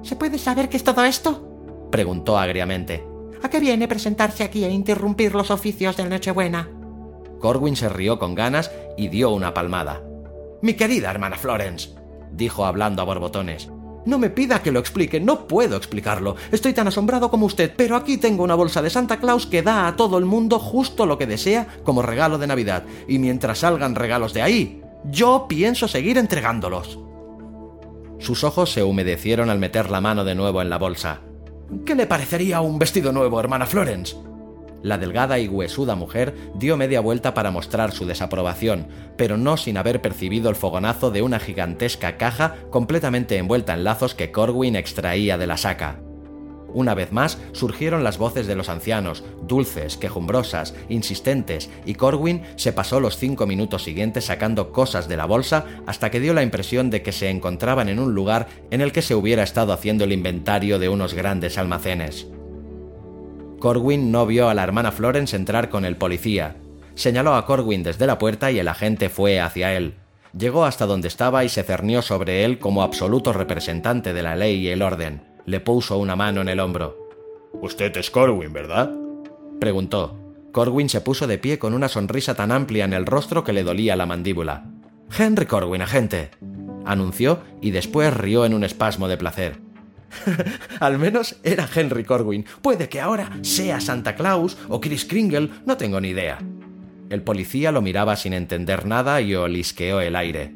[0.00, 1.90] ¿Se puede saber qué es todo esto?
[1.92, 3.11] preguntó agriamente.
[3.42, 6.68] ¿A qué viene presentarse aquí e interrumpir los oficios del Nochebuena?
[7.40, 10.00] Corwin se rió con ganas y dio una palmada.
[10.62, 11.90] Mi querida hermana Florence,
[12.30, 13.68] dijo hablando a borbotones.
[14.04, 16.36] No me pida que lo explique, no puedo explicarlo.
[16.52, 19.88] Estoy tan asombrado como usted, pero aquí tengo una bolsa de Santa Claus que da
[19.88, 22.84] a todo el mundo justo lo que desea como regalo de Navidad.
[23.08, 26.98] Y mientras salgan regalos de ahí, yo pienso seguir entregándolos.
[28.18, 31.22] Sus ojos se humedecieron al meter la mano de nuevo en la bolsa.
[31.86, 34.14] ¿Qué le parecería un vestido nuevo, hermana Florence?
[34.82, 39.78] La delgada y huesuda mujer dio media vuelta para mostrar su desaprobación, pero no sin
[39.78, 45.38] haber percibido el fogonazo de una gigantesca caja completamente envuelta en lazos que Corwin extraía
[45.38, 46.00] de la saca.
[46.74, 52.72] Una vez más surgieron las voces de los ancianos, dulces, quejumbrosas, insistentes, y Corwin se
[52.72, 56.90] pasó los cinco minutos siguientes sacando cosas de la bolsa hasta que dio la impresión
[56.90, 60.12] de que se encontraban en un lugar en el que se hubiera estado haciendo el
[60.12, 62.26] inventario de unos grandes almacenes.
[63.58, 66.56] Corwin no vio a la hermana Florence entrar con el policía.
[66.94, 69.94] Señaló a Corwin desde la puerta y el agente fue hacia él.
[70.36, 74.56] Llegó hasta donde estaba y se cernió sobre él como absoluto representante de la ley
[74.56, 75.31] y el orden.
[75.46, 77.08] Le puso una mano en el hombro.
[77.52, 78.92] Usted es Corwin, ¿verdad?
[79.60, 80.18] Preguntó.
[80.52, 83.62] Corwin se puso de pie con una sonrisa tan amplia en el rostro que le
[83.62, 84.66] dolía la mandíbula.
[85.16, 86.30] Henry Corwin, agente,
[86.84, 89.58] anunció y después rió en un espasmo de placer.
[90.80, 92.44] Al menos era Henry Corwin.
[92.60, 96.38] Puede que ahora sea Santa Claus o Chris Kringle, no tengo ni idea.
[97.08, 100.54] El policía lo miraba sin entender nada y olisqueó el aire.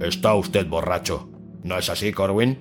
[0.00, 1.28] Está usted borracho.
[1.62, 2.58] ¿No es así, Corwin?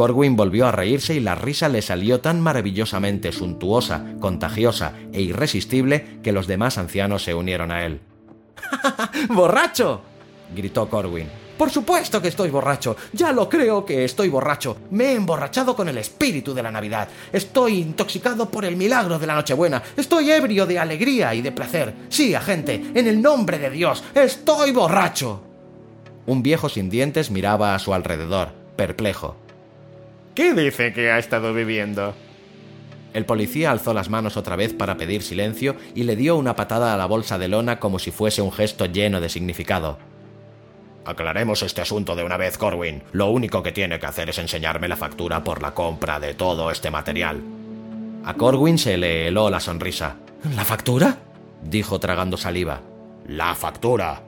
[0.00, 6.20] Corwin volvió a reírse y la risa le salió tan maravillosamente suntuosa, contagiosa e irresistible
[6.22, 8.00] que los demás ancianos se unieron a él.
[9.28, 10.00] ¡Borracho!
[10.56, 11.28] gritó Corwin.
[11.58, 12.96] Por supuesto que estoy borracho.
[13.12, 14.78] Ya lo creo que estoy borracho.
[14.90, 17.06] Me he emborrachado con el espíritu de la Navidad.
[17.30, 19.82] Estoy intoxicado por el milagro de la Nochebuena.
[19.98, 21.94] Estoy ebrio de alegría y de placer.
[22.08, 25.42] Sí, agente, en el nombre de Dios, estoy borracho.
[26.24, 29.36] Un viejo sin dientes miraba a su alrededor, perplejo.
[30.40, 32.14] ¿Qué dice que ha estado viviendo?
[33.12, 36.94] El policía alzó las manos otra vez para pedir silencio y le dio una patada
[36.94, 39.98] a la bolsa de lona como si fuese un gesto lleno de significado.
[41.04, 43.02] Aclaremos este asunto de una vez, Corwin.
[43.12, 46.70] Lo único que tiene que hacer es enseñarme la factura por la compra de todo
[46.70, 47.42] este material.
[48.24, 50.16] A Corwin se le heló la sonrisa.
[50.56, 51.18] ¿La factura?
[51.62, 52.80] dijo tragando saliva.
[53.26, 54.22] La factura.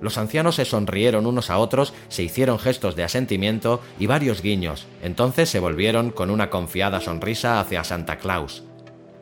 [0.00, 4.86] Los ancianos se sonrieron unos a otros, se hicieron gestos de asentimiento y varios guiños.
[5.02, 8.62] Entonces se volvieron con una confiada sonrisa hacia Santa Claus.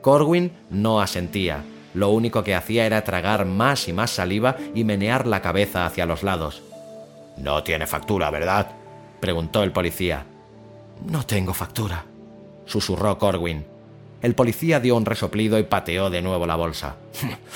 [0.03, 1.65] Corwin no asentía,
[1.95, 6.05] lo único que hacía era tragar más y más saliva y menear la cabeza hacia
[6.05, 6.63] los lados.
[7.39, 8.73] No tiene factura, ¿verdad?
[9.19, 10.25] preguntó el policía.
[11.07, 12.05] No tengo factura,
[12.67, 13.65] susurró Corwin.
[14.23, 16.97] El policía dio un resoplido y pateó de nuevo la bolsa.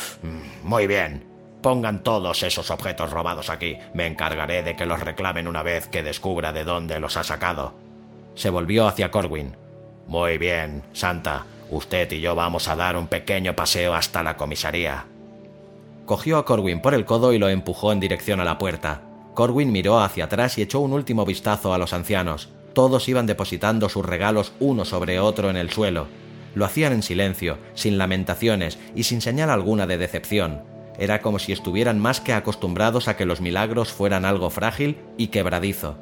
[0.65, 1.30] Muy bien.
[1.63, 3.77] Pongan todos esos objetos robados aquí.
[3.93, 7.75] Me encargaré de que los reclamen una vez que descubra de dónde los ha sacado.
[8.35, 9.57] Se volvió hacia Corwin.
[10.07, 11.45] Muy bien, Santa.
[11.71, 15.05] Usted y yo vamos a dar un pequeño paseo hasta la comisaría.
[16.07, 19.03] Cogió a Corwin por el codo y lo empujó en dirección a la puerta.
[19.35, 22.49] Corwin miró hacia atrás y echó un último vistazo a los ancianos.
[22.73, 26.09] Todos iban depositando sus regalos uno sobre otro en el suelo.
[26.55, 30.70] Lo hacían en silencio, sin lamentaciones y sin señal alguna de decepción.
[31.01, 35.29] Era como si estuvieran más que acostumbrados a que los milagros fueran algo frágil y
[35.29, 35.97] quebradizo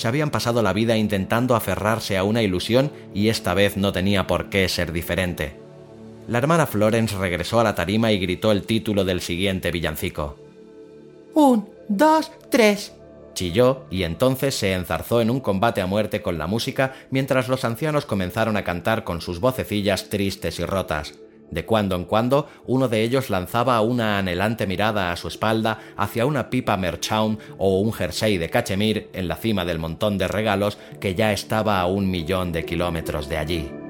[0.00, 4.26] se habían pasado la vida intentando aferrarse a una ilusión y esta vez no tenía
[4.26, 5.56] por qué ser diferente.
[6.26, 10.36] La hermana Florence regresó a la tarima y gritó el título del siguiente villancico.
[11.34, 12.94] Un, dos, tres.
[13.34, 17.66] Chilló y entonces se enzarzó en un combate a muerte con la música mientras los
[17.66, 21.14] ancianos comenzaron a cantar con sus vocecillas tristes y rotas.
[21.50, 26.26] De cuando en cuando, uno de ellos lanzaba una anhelante mirada a su espalda hacia
[26.26, 30.78] una pipa Merchaun o un jersey de cachemir en la cima del montón de regalos
[31.00, 33.89] que ya estaba a un millón de kilómetros de allí.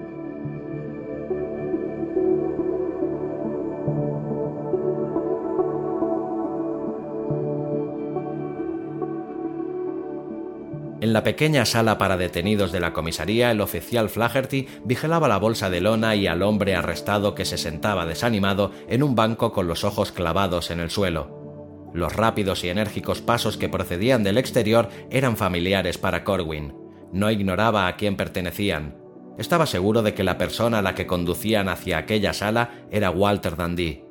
[11.01, 15.70] En la pequeña sala para detenidos de la comisaría, el oficial Flaherty vigilaba la bolsa
[15.70, 19.82] de lona y al hombre arrestado que se sentaba desanimado en un banco con los
[19.82, 21.90] ojos clavados en el suelo.
[21.94, 26.74] Los rápidos y enérgicos pasos que procedían del exterior eran familiares para Corwin.
[27.14, 28.98] No ignoraba a quién pertenecían.
[29.38, 33.57] Estaba seguro de que la persona a la que conducían hacia aquella sala era Walter
[33.57, 34.05] Dundee.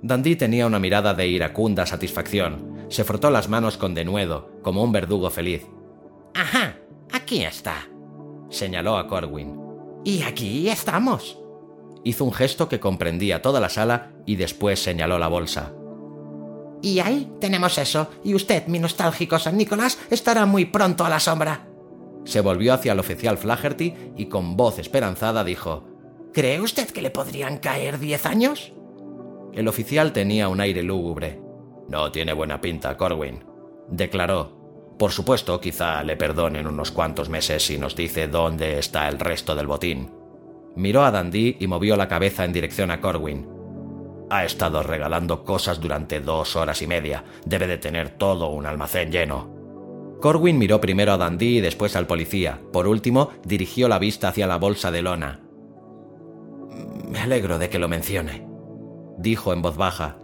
[0.00, 2.86] Dundee tenía una mirada de iracunda satisfacción.
[2.88, 5.66] Se frotó las manos con denuedo, como un verdugo feliz.
[6.34, 6.76] Ajá,
[7.12, 7.88] aquí está.
[8.50, 9.58] Señaló a Corwin.
[10.04, 11.38] Y aquí estamos.
[12.04, 15.72] Hizo un gesto que comprendía toda la sala y después señaló la bolsa.
[16.82, 21.20] Y ahí tenemos eso, y usted, mi nostálgico San Nicolás, estará muy pronto a la
[21.20, 21.68] sombra.
[22.24, 25.84] Se volvió hacia el oficial Flaherty y con voz esperanzada dijo
[26.32, 28.72] ¿Cree usted que le podrían caer diez años?
[29.52, 31.40] El oficial tenía un aire lúgubre.
[31.88, 33.44] No tiene buena pinta, Corwin,
[33.88, 34.61] declaró.
[35.02, 39.56] Por supuesto, quizá le perdonen unos cuantos meses si nos dice dónde está el resto
[39.56, 40.12] del botín.
[40.76, 43.48] Miró a Dandy y movió la cabeza en dirección a Corwin.
[44.30, 47.24] Ha estado regalando cosas durante dos horas y media.
[47.44, 49.50] Debe de tener todo un almacén lleno.
[50.20, 52.60] Corwin miró primero a Dandy y después al policía.
[52.72, 55.40] Por último, dirigió la vista hacia la bolsa de lona.
[57.08, 58.46] Me alegro de que lo mencione,
[59.18, 60.18] dijo en voz baja.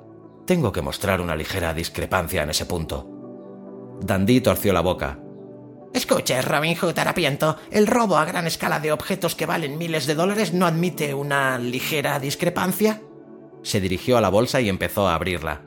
[0.47, 3.18] Tengo que mostrar una ligera discrepancia en ese punto.
[4.01, 5.18] Dandy torció la boca.
[5.92, 6.99] Escuche, Robin Hood
[7.70, 11.59] el robo a gran escala de objetos que valen miles de dólares no admite una
[11.59, 13.03] ligera discrepancia.
[13.62, 15.62] Se dirigió a la bolsa y empezó a abrirla.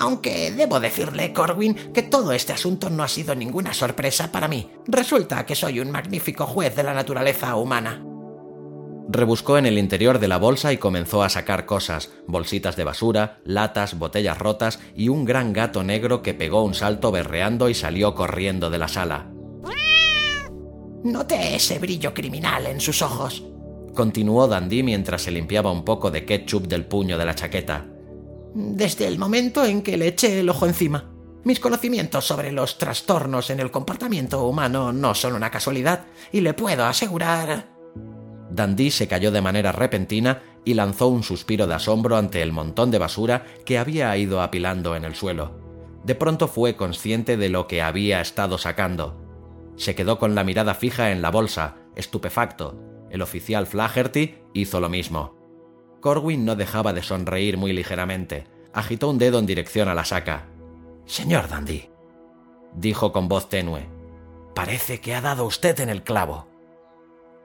[0.00, 4.70] Aunque debo decirle, Corwin, que todo este asunto no ha sido ninguna sorpresa para mí.
[4.86, 8.04] Resulta que soy un magnífico juez de la naturaleza humana.
[9.10, 13.40] Rebuscó en el interior de la bolsa y comenzó a sacar cosas, bolsitas de basura,
[13.42, 18.14] latas, botellas rotas y un gran gato negro que pegó un salto berreando y salió
[18.14, 19.30] corriendo de la sala.
[21.04, 23.42] Noté ese brillo criminal en sus ojos.
[23.94, 27.86] Continuó Dandy mientras se limpiaba un poco de ketchup del puño de la chaqueta.
[28.54, 31.10] Desde el momento en que le eché el ojo encima.
[31.44, 36.52] Mis conocimientos sobre los trastornos en el comportamiento humano no son una casualidad, y le
[36.52, 37.77] puedo asegurar
[38.58, 42.90] Dandy se cayó de manera repentina y lanzó un suspiro de asombro ante el montón
[42.90, 45.58] de basura que había ido apilando en el suelo.
[46.04, 49.16] De pronto fue consciente de lo que había estado sacando.
[49.76, 52.78] Se quedó con la mirada fija en la bolsa, estupefacto.
[53.10, 55.36] El oficial Flaherty hizo lo mismo.
[56.00, 58.46] Corwin no dejaba de sonreír muy ligeramente.
[58.72, 60.46] Agitó un dedo en dirección a la saca.
[61.06, 61.88] Señor Dandy,
[62.74, 63.86] dijo con voz tenue,
[64.54, 66.47] parece que ha dado usted en el clavo.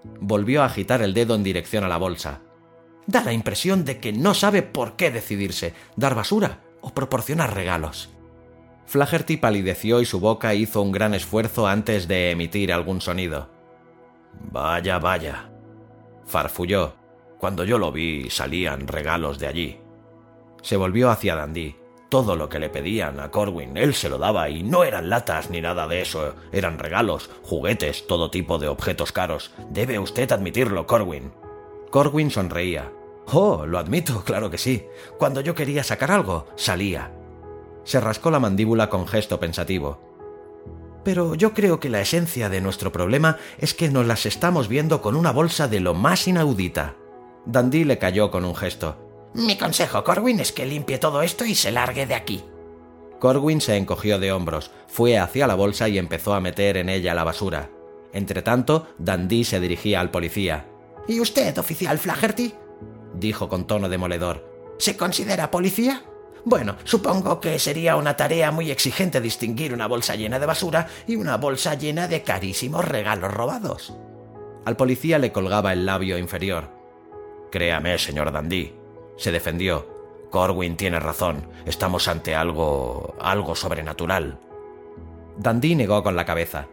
[0.04, 2.42] Volvió a agitar el dedo en dirección a la bolsa.
[3.06, 8.10] Da la impresión de que no sabe por qué decidirse, dar basura o proporcionar regalos.
[8.86, 13.50] Flaherty palideció y su boca hizo un gran esfuerzo antes de emitir algún sonido.
[14.52, 15.50] Vaya, vaya.
[16.26, 16.96] Farfulló.
[17.38, 19.80] Cuando yo lo vi salían regalos de allí.
[20.62, 21.76] Se volvió hacia Dandy.
[22.14, 25.50] Todo lo que le pedían a Corwin, él se lo daba y no eran latas
[25.50, 29.50] ni nada de eso, eran regalos, juguetes, todo tipo de objetos caros.
[29.72, 31.32] Debe usted admitirlo, Corwin.
[31.90, 32.92] Corwin sonreía.
[33.32, 34.86] Oh, lo admito, claro que sí.
[35.18, 37.12] Cuando yo quería sacar algo, salía.
[37.84, 40.00] Se rascó la mandíbula con gesto pensativo.
[41.04, 45.02] Pero yo creo que la esencia de nuestro problema es que nos las estamos viendo
[45.02, 46.94] con una bolsa de lo más inaudita.
[47.48, 49.13] Dandy le cayó con un gesto.
[49.34, 52.44] Mi consejo, Corwin, es que limpie todo esto y se largue de aquí.
[53.20, 57.16] Corwin se encogió de hombros, fue hacia la bolsa y empezó a meter en ella
[57.16, 57.70] la basura.
[58.12, 60.68] Entretanto, Dandy se dirigía al policía.
[61.08, 62.54] ¿Y usted, oficial Flaherty?
[63.16, 64.76] dijo con tono demoledor.
[64.78, 66.04] ¿Se considera policía?
[66.46, 71.16] Bueno, supongo que sería una tarea muy exigente distinguir una bolsa llena de basura y
[71.16, 73.94] una bolsa llena de carísimos regalos robados.
[74.66, 76.70] Al policía le colgaba el labio inferior.
[77.52, 78.74] Créame, señor Dandy,
[79.18, 79.88] se defendió.
[80.30, 81.48] Corwin tiene razón.
[81.66, 83.16] Estamos ante algo.
[83.20, 84.40] algo sobrenatural.
[85.38, 86.68] Dandy negó con la cabeza.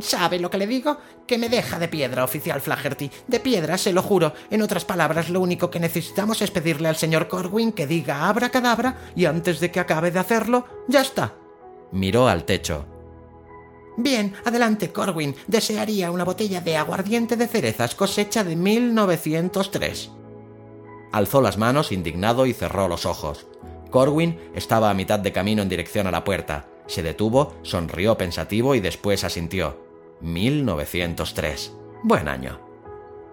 [0.00, 0.98] ¿Sabe lo que le digo?
[1.26, 3.10] Que me deja de piedra, oficial Flaherty.
[3.26, 4.32] De piedra, se lo juro.
[4.50, 8.50] En otras palabras, lo único que necesitamos es pedirle al señor Corwin que diga abra
[8.50, 11.34] cadabra y antes de que acabe de hacerlo, ya está.
[11.92, 12.86] Miró al techo.
[13.96, 15.36] Bien, adelante, Corwin.
[15.46, 20.10] Desearía una botella de aguardiente de cerezas cosecha de 1903.
[21.14, 23.46] Alzó las manos indignado y cerró los ojos.
[23.92, 26.66] Corwin estaba a mitad de camino en dirección a la puerta.
[26.88, 29.78] Se detuvo, sonrió pensativo y después asintió.
[30.22, 31.72] 1903.
[32.02, 32.58] Buen año.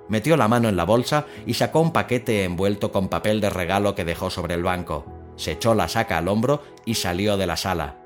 [0.09, 3.95] Metió la mano en la bolsa y sacó un paquete envuelto con papel de regalo
[3.95, 5.03] que dejó sobre el banco.
[5.35, 8.05] Se echó la saca al hombro y salió de la sala.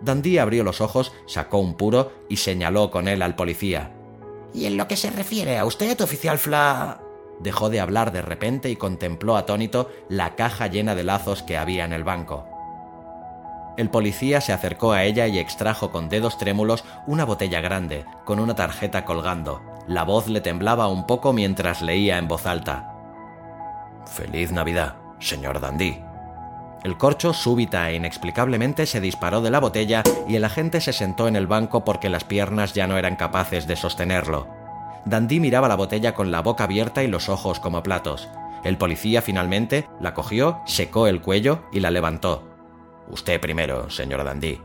[0.00, 3.92] Dandy abrió los ojos, sacó un puro y señaló con él al policía.
[4.54, 7.01] ¿Y en lo que se refiere a usted, oficial Fla...
[7.40, 11.84] Dejó de hablar de repente y contempló atónito la caja llena de lazos que había
[11.84, 12.46] en el banco.
[13.76, 18.38] El policía se acercó a ella y extrajo con dedos trémulos una botella grande, con
[18.38, 19.62] una tarjeta colgando.
[19.88, 22.92] La voz le temblaba un poco mientras leía en voz alta.
[24.06, 26.02] Feliz Navidad, señor Dandy.
[26.84, 31.28] El corcho súbita e inexplicablemente se disparó de la botella y el agente se sentó
[31.28, 34.61] en el banco porque las piernas ya no eran capaces de sostenerlo.
[35.04, 38.28] Dandy miraba la botella con la boca abierta y los ojos como platos.
[38.64, 42.44] El policía finalmente la cogió, secó el cuello y la levantó.
[43.08, 44.60] Usted primero, señor Dandy.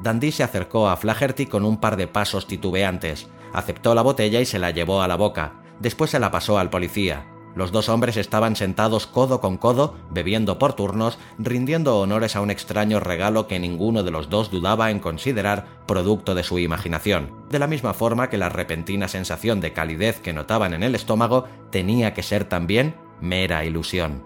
[0.00, 4.46] Dandy se acercó a Flaherty con un par de pasos titubeantes, aceptó la botella y
[4.46, 5.54] se la llevó a la boca.
[5.78, 7.26] Después se la pasó al policía.
[7.54, 12.50] Los dos hombres estaban sentados codo con codo, bebiendo por turnos, rindiendo honores a un
[12.50, 17.58] extraño regalo que ninguno de los dos dudaba en considerar producto de su imaginación, de
[17.58, 22.12] la misma forma que la repentina sensación de calidez que notaban en el estómago tenía
[22.12, 24.22] que ser también mera ilusión.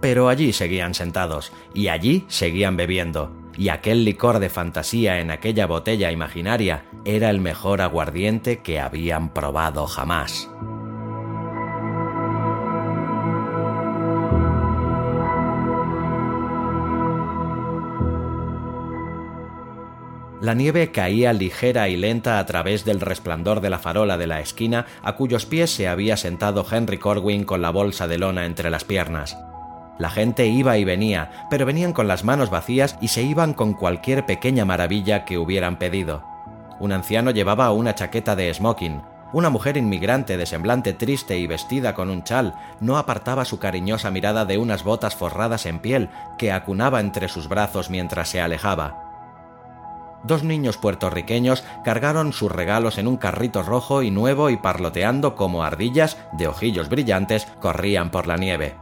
[0.00, 5.66] Pero allí seguían sentados, y allí seguían bebiendo, y aquel licor de fantasía en aquella
[5.66, 10.50] botella imaginaria era el mejor aguardiente que habían probado jamás.
[20.44, 24.40] La nieve caía ligera y lenta a través del resplandor de la farola de la
[24.40, 28.68] esquina a cuyos pies se había sentado Henry Corwin con la bolsa de lona entre
[28.68, 29.38] las piernas.
[29.96, 33.72] La gente iba y venía, pero venían con las manos vacías y se iban con
[33.72, 36.22] cualquier pequeña maravilla que hubieran pedido.
[36.78, 39.00] Un anciano llevaba una chaqueta de smoking.
[39.32, 44.10] Una mujer inmigrante de semblante triste y vestida con un chal no apartaba su cariñosa
[44.10, 49.03] mirada de unas botas forradas en piel que acunaba entre sus brazos mientras se alejaba.
[50.24, 55.62] Dos niños puertorriqueños cargaron sus regalos en un carrito rojo y nuevo y parloteando como
[55.62, 58.74] ardillas de ojillos brillantes corrían por la nieve.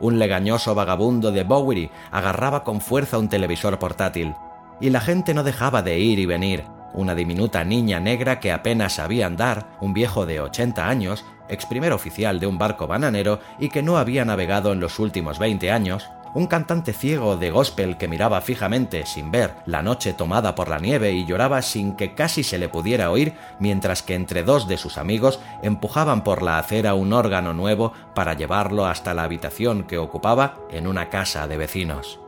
[0.00, 4.34] Un legañoso vagabundo de Bowery agarraba con fuerza un televisor portátil,
[4.80, 6.64] y la gente no dejaba de ir y venir.
[6.94, 11.92] Una diminuta niña negra que apenas sabía andar, un viejo de 80 años, ex primer
[11.92, 16.08] oficial de un barco bananero y que no había navegado en los últimos 20 años,
[16.34, 20.78] un cantante ciego de gospel que miraba fijamente, sin ver, la noche tomada por la
[20.78, 24.76] nieve y lloraba sin que casi se le pudiera oír, mientras que entre dos de
[24.76, 29.98] sus amigos empujaban por la acera un órgano nuevo para llevarlo hasta la habitación que
[29.98, 32.20] ocupaba en una casa de vecinos.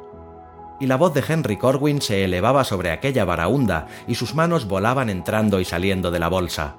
[0.80, 5.10] Y la voz de Henry Corwin se elevaba sobre aquella baraunda y sus manos volaban
[5.10, 6.74] entrando y saliendo de la bolsa.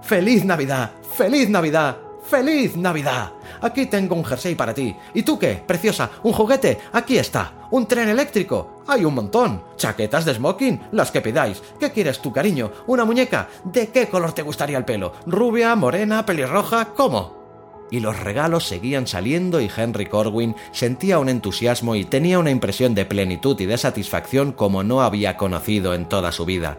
[0.00, 0.92] ¡Feliz Navidad!
[1.16, 2.03] ¡Feliz Navidad!
[2.24, 3.32] ¡Feliz Navidad!
[3.60, 4.96] Aquí tengo un jersey para ti.
[5.12, 6.10] ¿Y tú qué, preciosa?
[6.22, 6.78] ¿Un juguete?
[6.92, 7.68] Aquí está.
[7.70, 8.82] ¿Un tren eléctrico?
[8.86, 9.62] Hay un montón.
[9.76, 10.80] ¿Chaquetas de smoking?
[10.92, 11.62] Las que pidáis.
[11.78, 12.70] ¿Qué quieres tu cariño?
[12.86, 13.48] ¿Una muñeca?
[13.64, 15.12] ¿De qué color te gustaría el pelo?
[15.26, 16.86] ¿Rubia, morena, pelirroja?
[16.96, 17.44] ¿Cómo?
[17.90, 22.94] Y los regalos seguían saliendo y Henry Corwin sentía un entusiasmo y tenía una impresión
[22.94, 26.78] de plenitud y de satisfacción como no había conocido en toda su vida.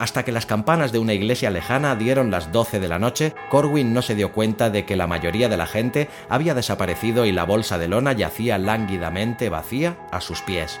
[0.00, 3.92] Hasta que las campanas de una iglesia lejana dieron las doce de la noche, Corwin
[3.92, 7.44] no se dio cuenta de que la mayoría de la gente había desaparecido y la
[7.44, 10.80] bolsa de lona yacía lánguidamente vacía a sus pies.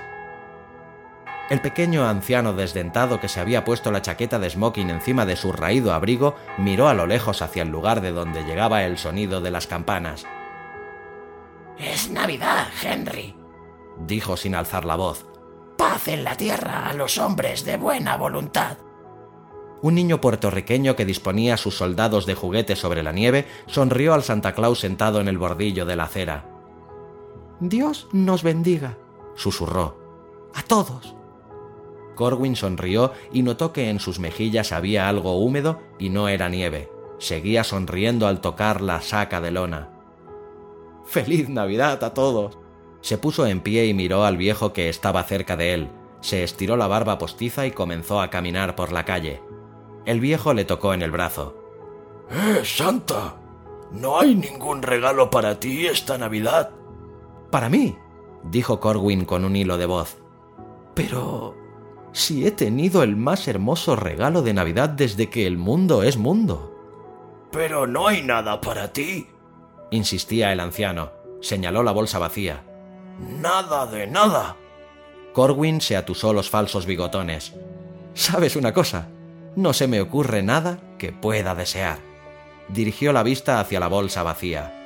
[1.50, 5.52] El pequeño anciano desdentado que se había puesto la chaqueta de smoking encima de su
[5.52, 9.50] raído abrigo miró a lo lejos hacia el lugar de donde llegaba el sonido de
[9.50, 10.24] las campanas.
[11.76, 13.36] Es Navidad, Henry,
[13.98, 15.26] dijo sin alzar la voz.
[15.76, 18.78] Paz en la tierra a los hombres de buena voluntad.
[19.82, 24.54] Un niño puertorriqueño que disponía sus soldados de juguete sobre la nieve sonrió al Santa
[24.54, 26.46] Claus sentado en el bordillo de la acera.
[27.60, 28.98] Dios nos bendiga,
[29.36, 29.98] susurró.
[30.54, 31.14] A todos.
[32.14, 36.90] Corwin sonrió y notó que en sus mejillas había algo húmedo y no era nieve.
[37.18, 39.88] Seguía sonriendo al tocar la saca de lona.
[41.06, 42.58] ¡Feliz Navidad a todos!
[43.00, 45.90] Se puso en pie y miró al viejo que estaba cerca de él.
[46.20, 49.40] Se estiró la barba postiza y comenzó a caminar por la calle.
[50.10, 51.54] El viejo le tocó en el brazo.
[52.32, 53.36] ¡Eh, Santa!
[53.92, 56.70] ¿No hay ningún regalo para ti esta Navidad?
[57.52, 57.96] Para mí,
[58.42, 60.18] dijo Corwin con un hilo de voz.
[60.94, 61.54] Pero...
[62.10, 66.74] si he tenido el más hermoso regalo de Navidad desde que el mundo es mundo.
[67.52, 69.28] Pero no hay nada para ti,
[69.92, 71.12] insistía el anciano.
[71.40, 72.64] Señaló la bolsa vacía.
[73.40, 74.56] Nada de nada.
[75.34, 77.54] Corwin se atusó los falsos bigotones.
[78.12, 79.08] ¿Sabes una cosa?
[79.56, 81.98] No se me ocurre nada que pueda desear.
[82.68, 84.76] Dirigió la vista hacia la bolsa vacía.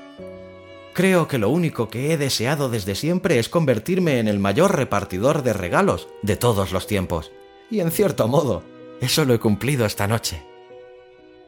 [0.95, 5.43] Creo que lo único que he deseado desde siempre es convertirme en el mayor repartidor
[5.43, 7.33] de regalos de todos los tiempos.
[7.71, 8.63] Y en cierto modo,
[9.01, 10.43] eso lo he cumplido esta noche.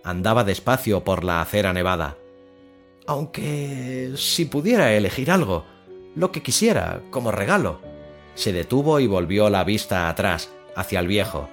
[0.03, 2.19] Andaba despacio por la acera nevada.
[3.07, 5.64] Aunque si pudiera elegir algo,
[6.17, 7.81] lo que quisiera, como regalo.
[8.35, 11.49] Se detuvo y volvió la vista atrás, hacia el viejo.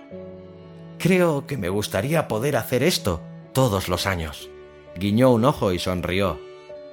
[1.03, 3.19] Creo que me gustaría poder hacer esto
[3.51, 4.49] todos los años.
[4.95, 6.39] Guiñó un ojo y sonrió.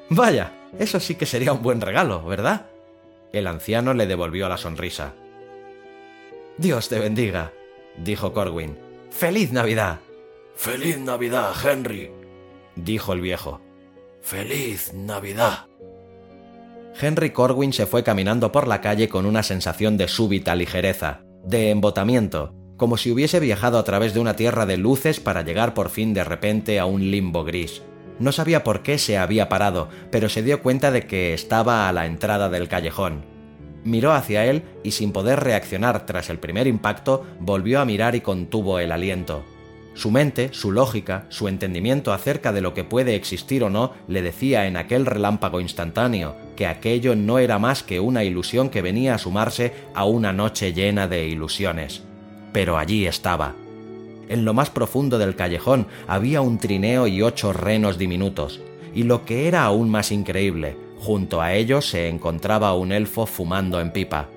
[0.08, 2.66] Vaya, eso sí que sería un buen regalo, ¿verdad?
[3.32, 5.14] El anciano le devolvió la sonrisa.
[6.58, 7.52] Dios te bendiga,
[7.98, 8.76] dijo Corwin.
[9.10, 10.00] ¡Feliz Navidad!
[10.56, 12.10] ¡Feliz Navidad, Henry!
[12.74, 13.60] dijo el viejo.
[14.22, 15.66] ¡Feliz Navidad!
[17.00, 21.70] Henry Corwin se fue caminando por la calle con una sensación de súbita ligereza, de
[21.70, 25.90] embotamiento, como si hubiese viajado a través de una tierra de luces para llegar por
[25.90, 27.82] fin de repente a un limbo gris.
[28.18, 31.92] No sabía por qué se había parado, pero se dio cuenta de que estaba a
[31.92, 33.26] la entrada del callejón.
[33.84, 38.22] Miró hacia él y sin poder reaccionar tras el primer impacto, volvió a mirar y
[38.22, 39.44] contuvo el aliento.
[39.92, 44.22] Su mente, su lógica, su entendimiento acerca de lo que puede existir o no, le
[44.22, 49.16] decía en aquel relámpago instantáneo que aquello no era más que una ilusión que venía
[49.16, 52.04] a sumarse a una noche llena de ilusiones
[52.52, 53.54] pero allí estaba.
[54.28, 58.60] En lo más profundo del callejón había un trineo y ocho renos diminutos,
[58.94, 63.80] y lo que era aún más increíble, junto a ellos se encontraba un elfo fumando
[63.80, 64.28] en pipa.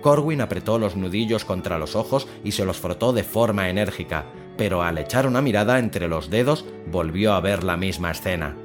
[0.00, 4.24] Corwin apretó los nudillos contra los ojos y se los frotó de forma enérgica,
[4.56, 8.56] pero al echar una mirada entre los dedos volvió a ver la misma escena.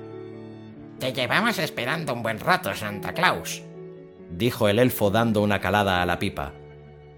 [1.00, 3.62] Te llevamos esperando un buen rato, Santa Claus,
[4.32, 6.54] dijo el elfo dando una calada a la pipa.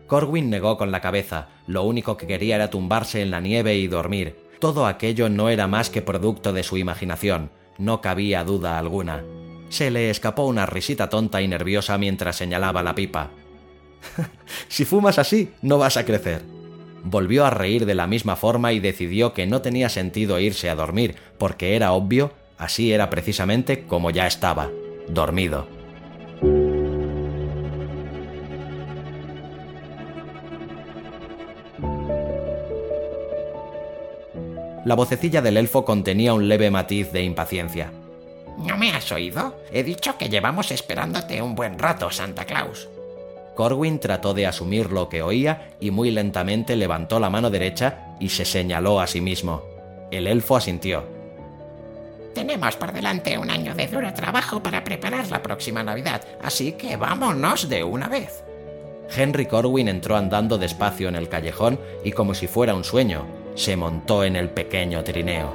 [0.09, 3.87] Corwin negó con la cabeza, lo único que quería era tumbarse en la nieve y
[3.87, 4.35] dormir.
[4.59, 9.23] Todo aquello no era más que producto de su imaginación, no cabía duda alguna.
[9.69, 13.29] Se le escapó una risita tonta y nerviosa mientras señalaba la pipa.
[14.67, 16.41] si fumas así, no vas a crecer.
[17.03, 20.75] Volvió a reír de la misma forma y decidió que no tenía sentido irse a
[20.75, 24.71] dormir, porque era obvio, así era precisamente como ya estaba,
[25.07, 25.78] dormido.
[34.85, 37.91] La vocecilla del elfo contenía un leve matiz de impaciencia.
[38.57, 39.55] ¿No me has oído?
[39.71, 42.89] He dicho que llevamos esperándote un buen rato, Santa Claus.
[43.55, 48.29] Corwin trató de asumir lo que oía y muy lentamente levantó la mano derecha y
[48.29, 49.63] se señaló a sí mismo.
[50.11, 51.03] El elfo asintió.
[52.33, 56.95] Tenemos por delante un año de duro trabajo para preparar la próxima Navidad, así que
[56.95, 58.43] vámonos de una vez.
[59.13, 63.25] Henry Corwin entró andando despacio en el callejón y como si fuera un sueño,
[63.59, 65.53] se montó en el pequeño trineo.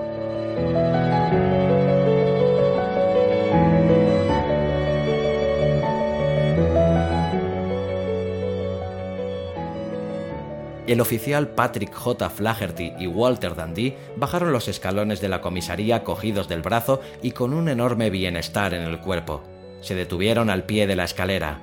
[10.86, 12.28] El oficial Patrick J.
[12.28, 17.54] Flaherty y Walter Dundee bajaron los escalones de la comisaría cogidos del brazo y con
[17.54, 19.42] un enorme bienestar en el cuerpo.
[19.80, 21.62] Se detuvieron al pie de la escalera.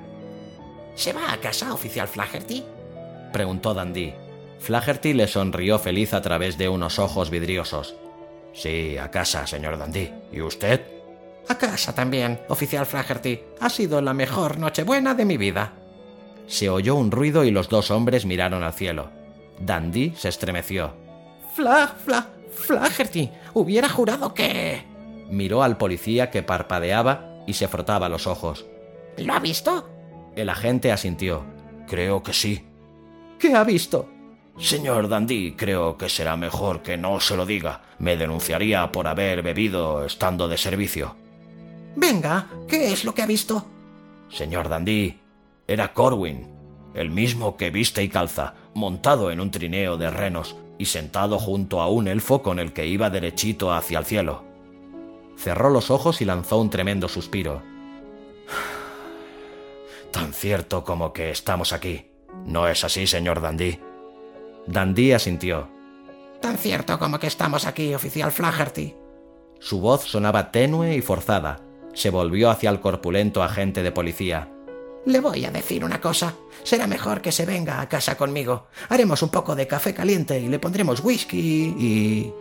[0.96, 2.64] ¿Se va a casa, oficial Flaherty?
[3.32, 4.31] preguntó Dundee.
[4.62, 7.96] Flaherty le sonrió feliz a través de unos ojos vidriosos.
[8.52, 10.14] Sí, a casa, señor Dundee.
[10.32, 10.80] ¿Y usted?
[11.48, 13.40] A casa también, oficial Flaherty.
[13.58, 15.72] Ha sido la mejor Nochebuena de mi vida.
[16.46, 19.10] Se oyó un ruido y los dos hombres miraron al cielo.
[19.58, 20.94] Dandy se estremeció.
[21.56, 24.84] Fla, Fla, Flaherty, hubiera jurado que...
[25.28, 28.64] Miró al policía que parpadeaba y se frotaba los ojos.
[29.16, 29.88] ¿Lo ha visto?
[30.36, 31.44] El agente asintió.
[31.88, 32.64] Creo que sí.
[33.40, 34.08] ¿Qué ha visto?
[34.58, 37.82] Señor Dandy, creo que será mejor que no se lo diga.
[37.98, 41.16] Me denunciaría por haber bebido estando de servicio.
[41.96, 43.66] Venga, ¿qué es lo que ha visto?
[44.28, 45.18] Señor Dandy,
[45.66, 46.48] era Corwin,
[46.94, 51.80] el mismo que viste y calza, montado en un trineo de renos y sentado junto
[51.80, 54.44] a un elfo con el que iba derechito hacia el cielo.
[55.36, 57.62] Cerró los ojos y lanzó un tremendo suspiro.
[60.12, 62.06] Tan cierto como que estamos aquí.
[62.44, 63.78] ¿No es así, señor Dandy?
[64.66, 65.68] Dandy asintió.
[66.40, 68.94] Tan cierto como que estamos aquí, oficial Flaherty.
[69.58, 71.60] Su voz sonaba tenue y forzada.
[71.94, 74.48] Se volvió hacia el corpulento agente de policía.
[75.04, 76.34] Le voy a decir una cosa.
[76.62, 78.66] Será mejor que se venga a casa conmigo.
[78.88, 82.32] Haremos un poco de café caliente y le pondremos whisky y...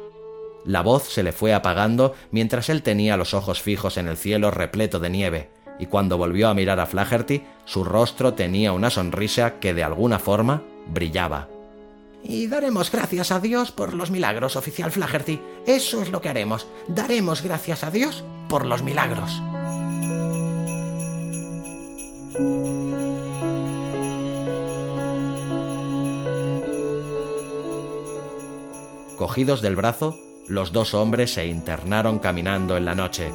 [0.64, 4.52] La voz se le fue apagando mientras él tenía los ojos fijos en el cielo
[4.52, 5.50] repleto de nieve,
[5.80, 10.20] y cuando volvió a mirar a Flaherty, su rostro tenía una sonrisa que de alguna
[10.20, 11.50] forma brillaba.
[12.24, 15.42] Y daremos gracias a Dios por los milagros, oficial Flaherty.
[15.66, 16.68] Eso es lo que haremos.
[16.88, 19.42] Daremos gracias a Dios por los milagros.
[29.18, 30.18] Cogidos del brazo,
[30.48, 33.32] los dos hombres se internaron caminando en la noche,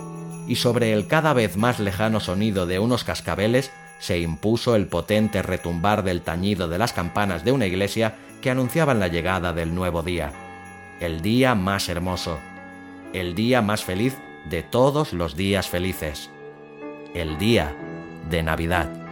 [0.49, 3.71] y sobre el cada vez más lejano sonido de unos cascabeles
[4.01, 8.17] se impuso el potente retumbar del tañido de las campanas de una iglesia
[8.47, 10.31] que anunciaban la llegada del nuevo día,
[11.01, 12.39] el día más hermoso,
[13.13, 14.17] el día más feliz
[14.49, 16.31] de todos los días felices,
[17.13, 17.75] el día
[18.31, 19.06] de Navidad.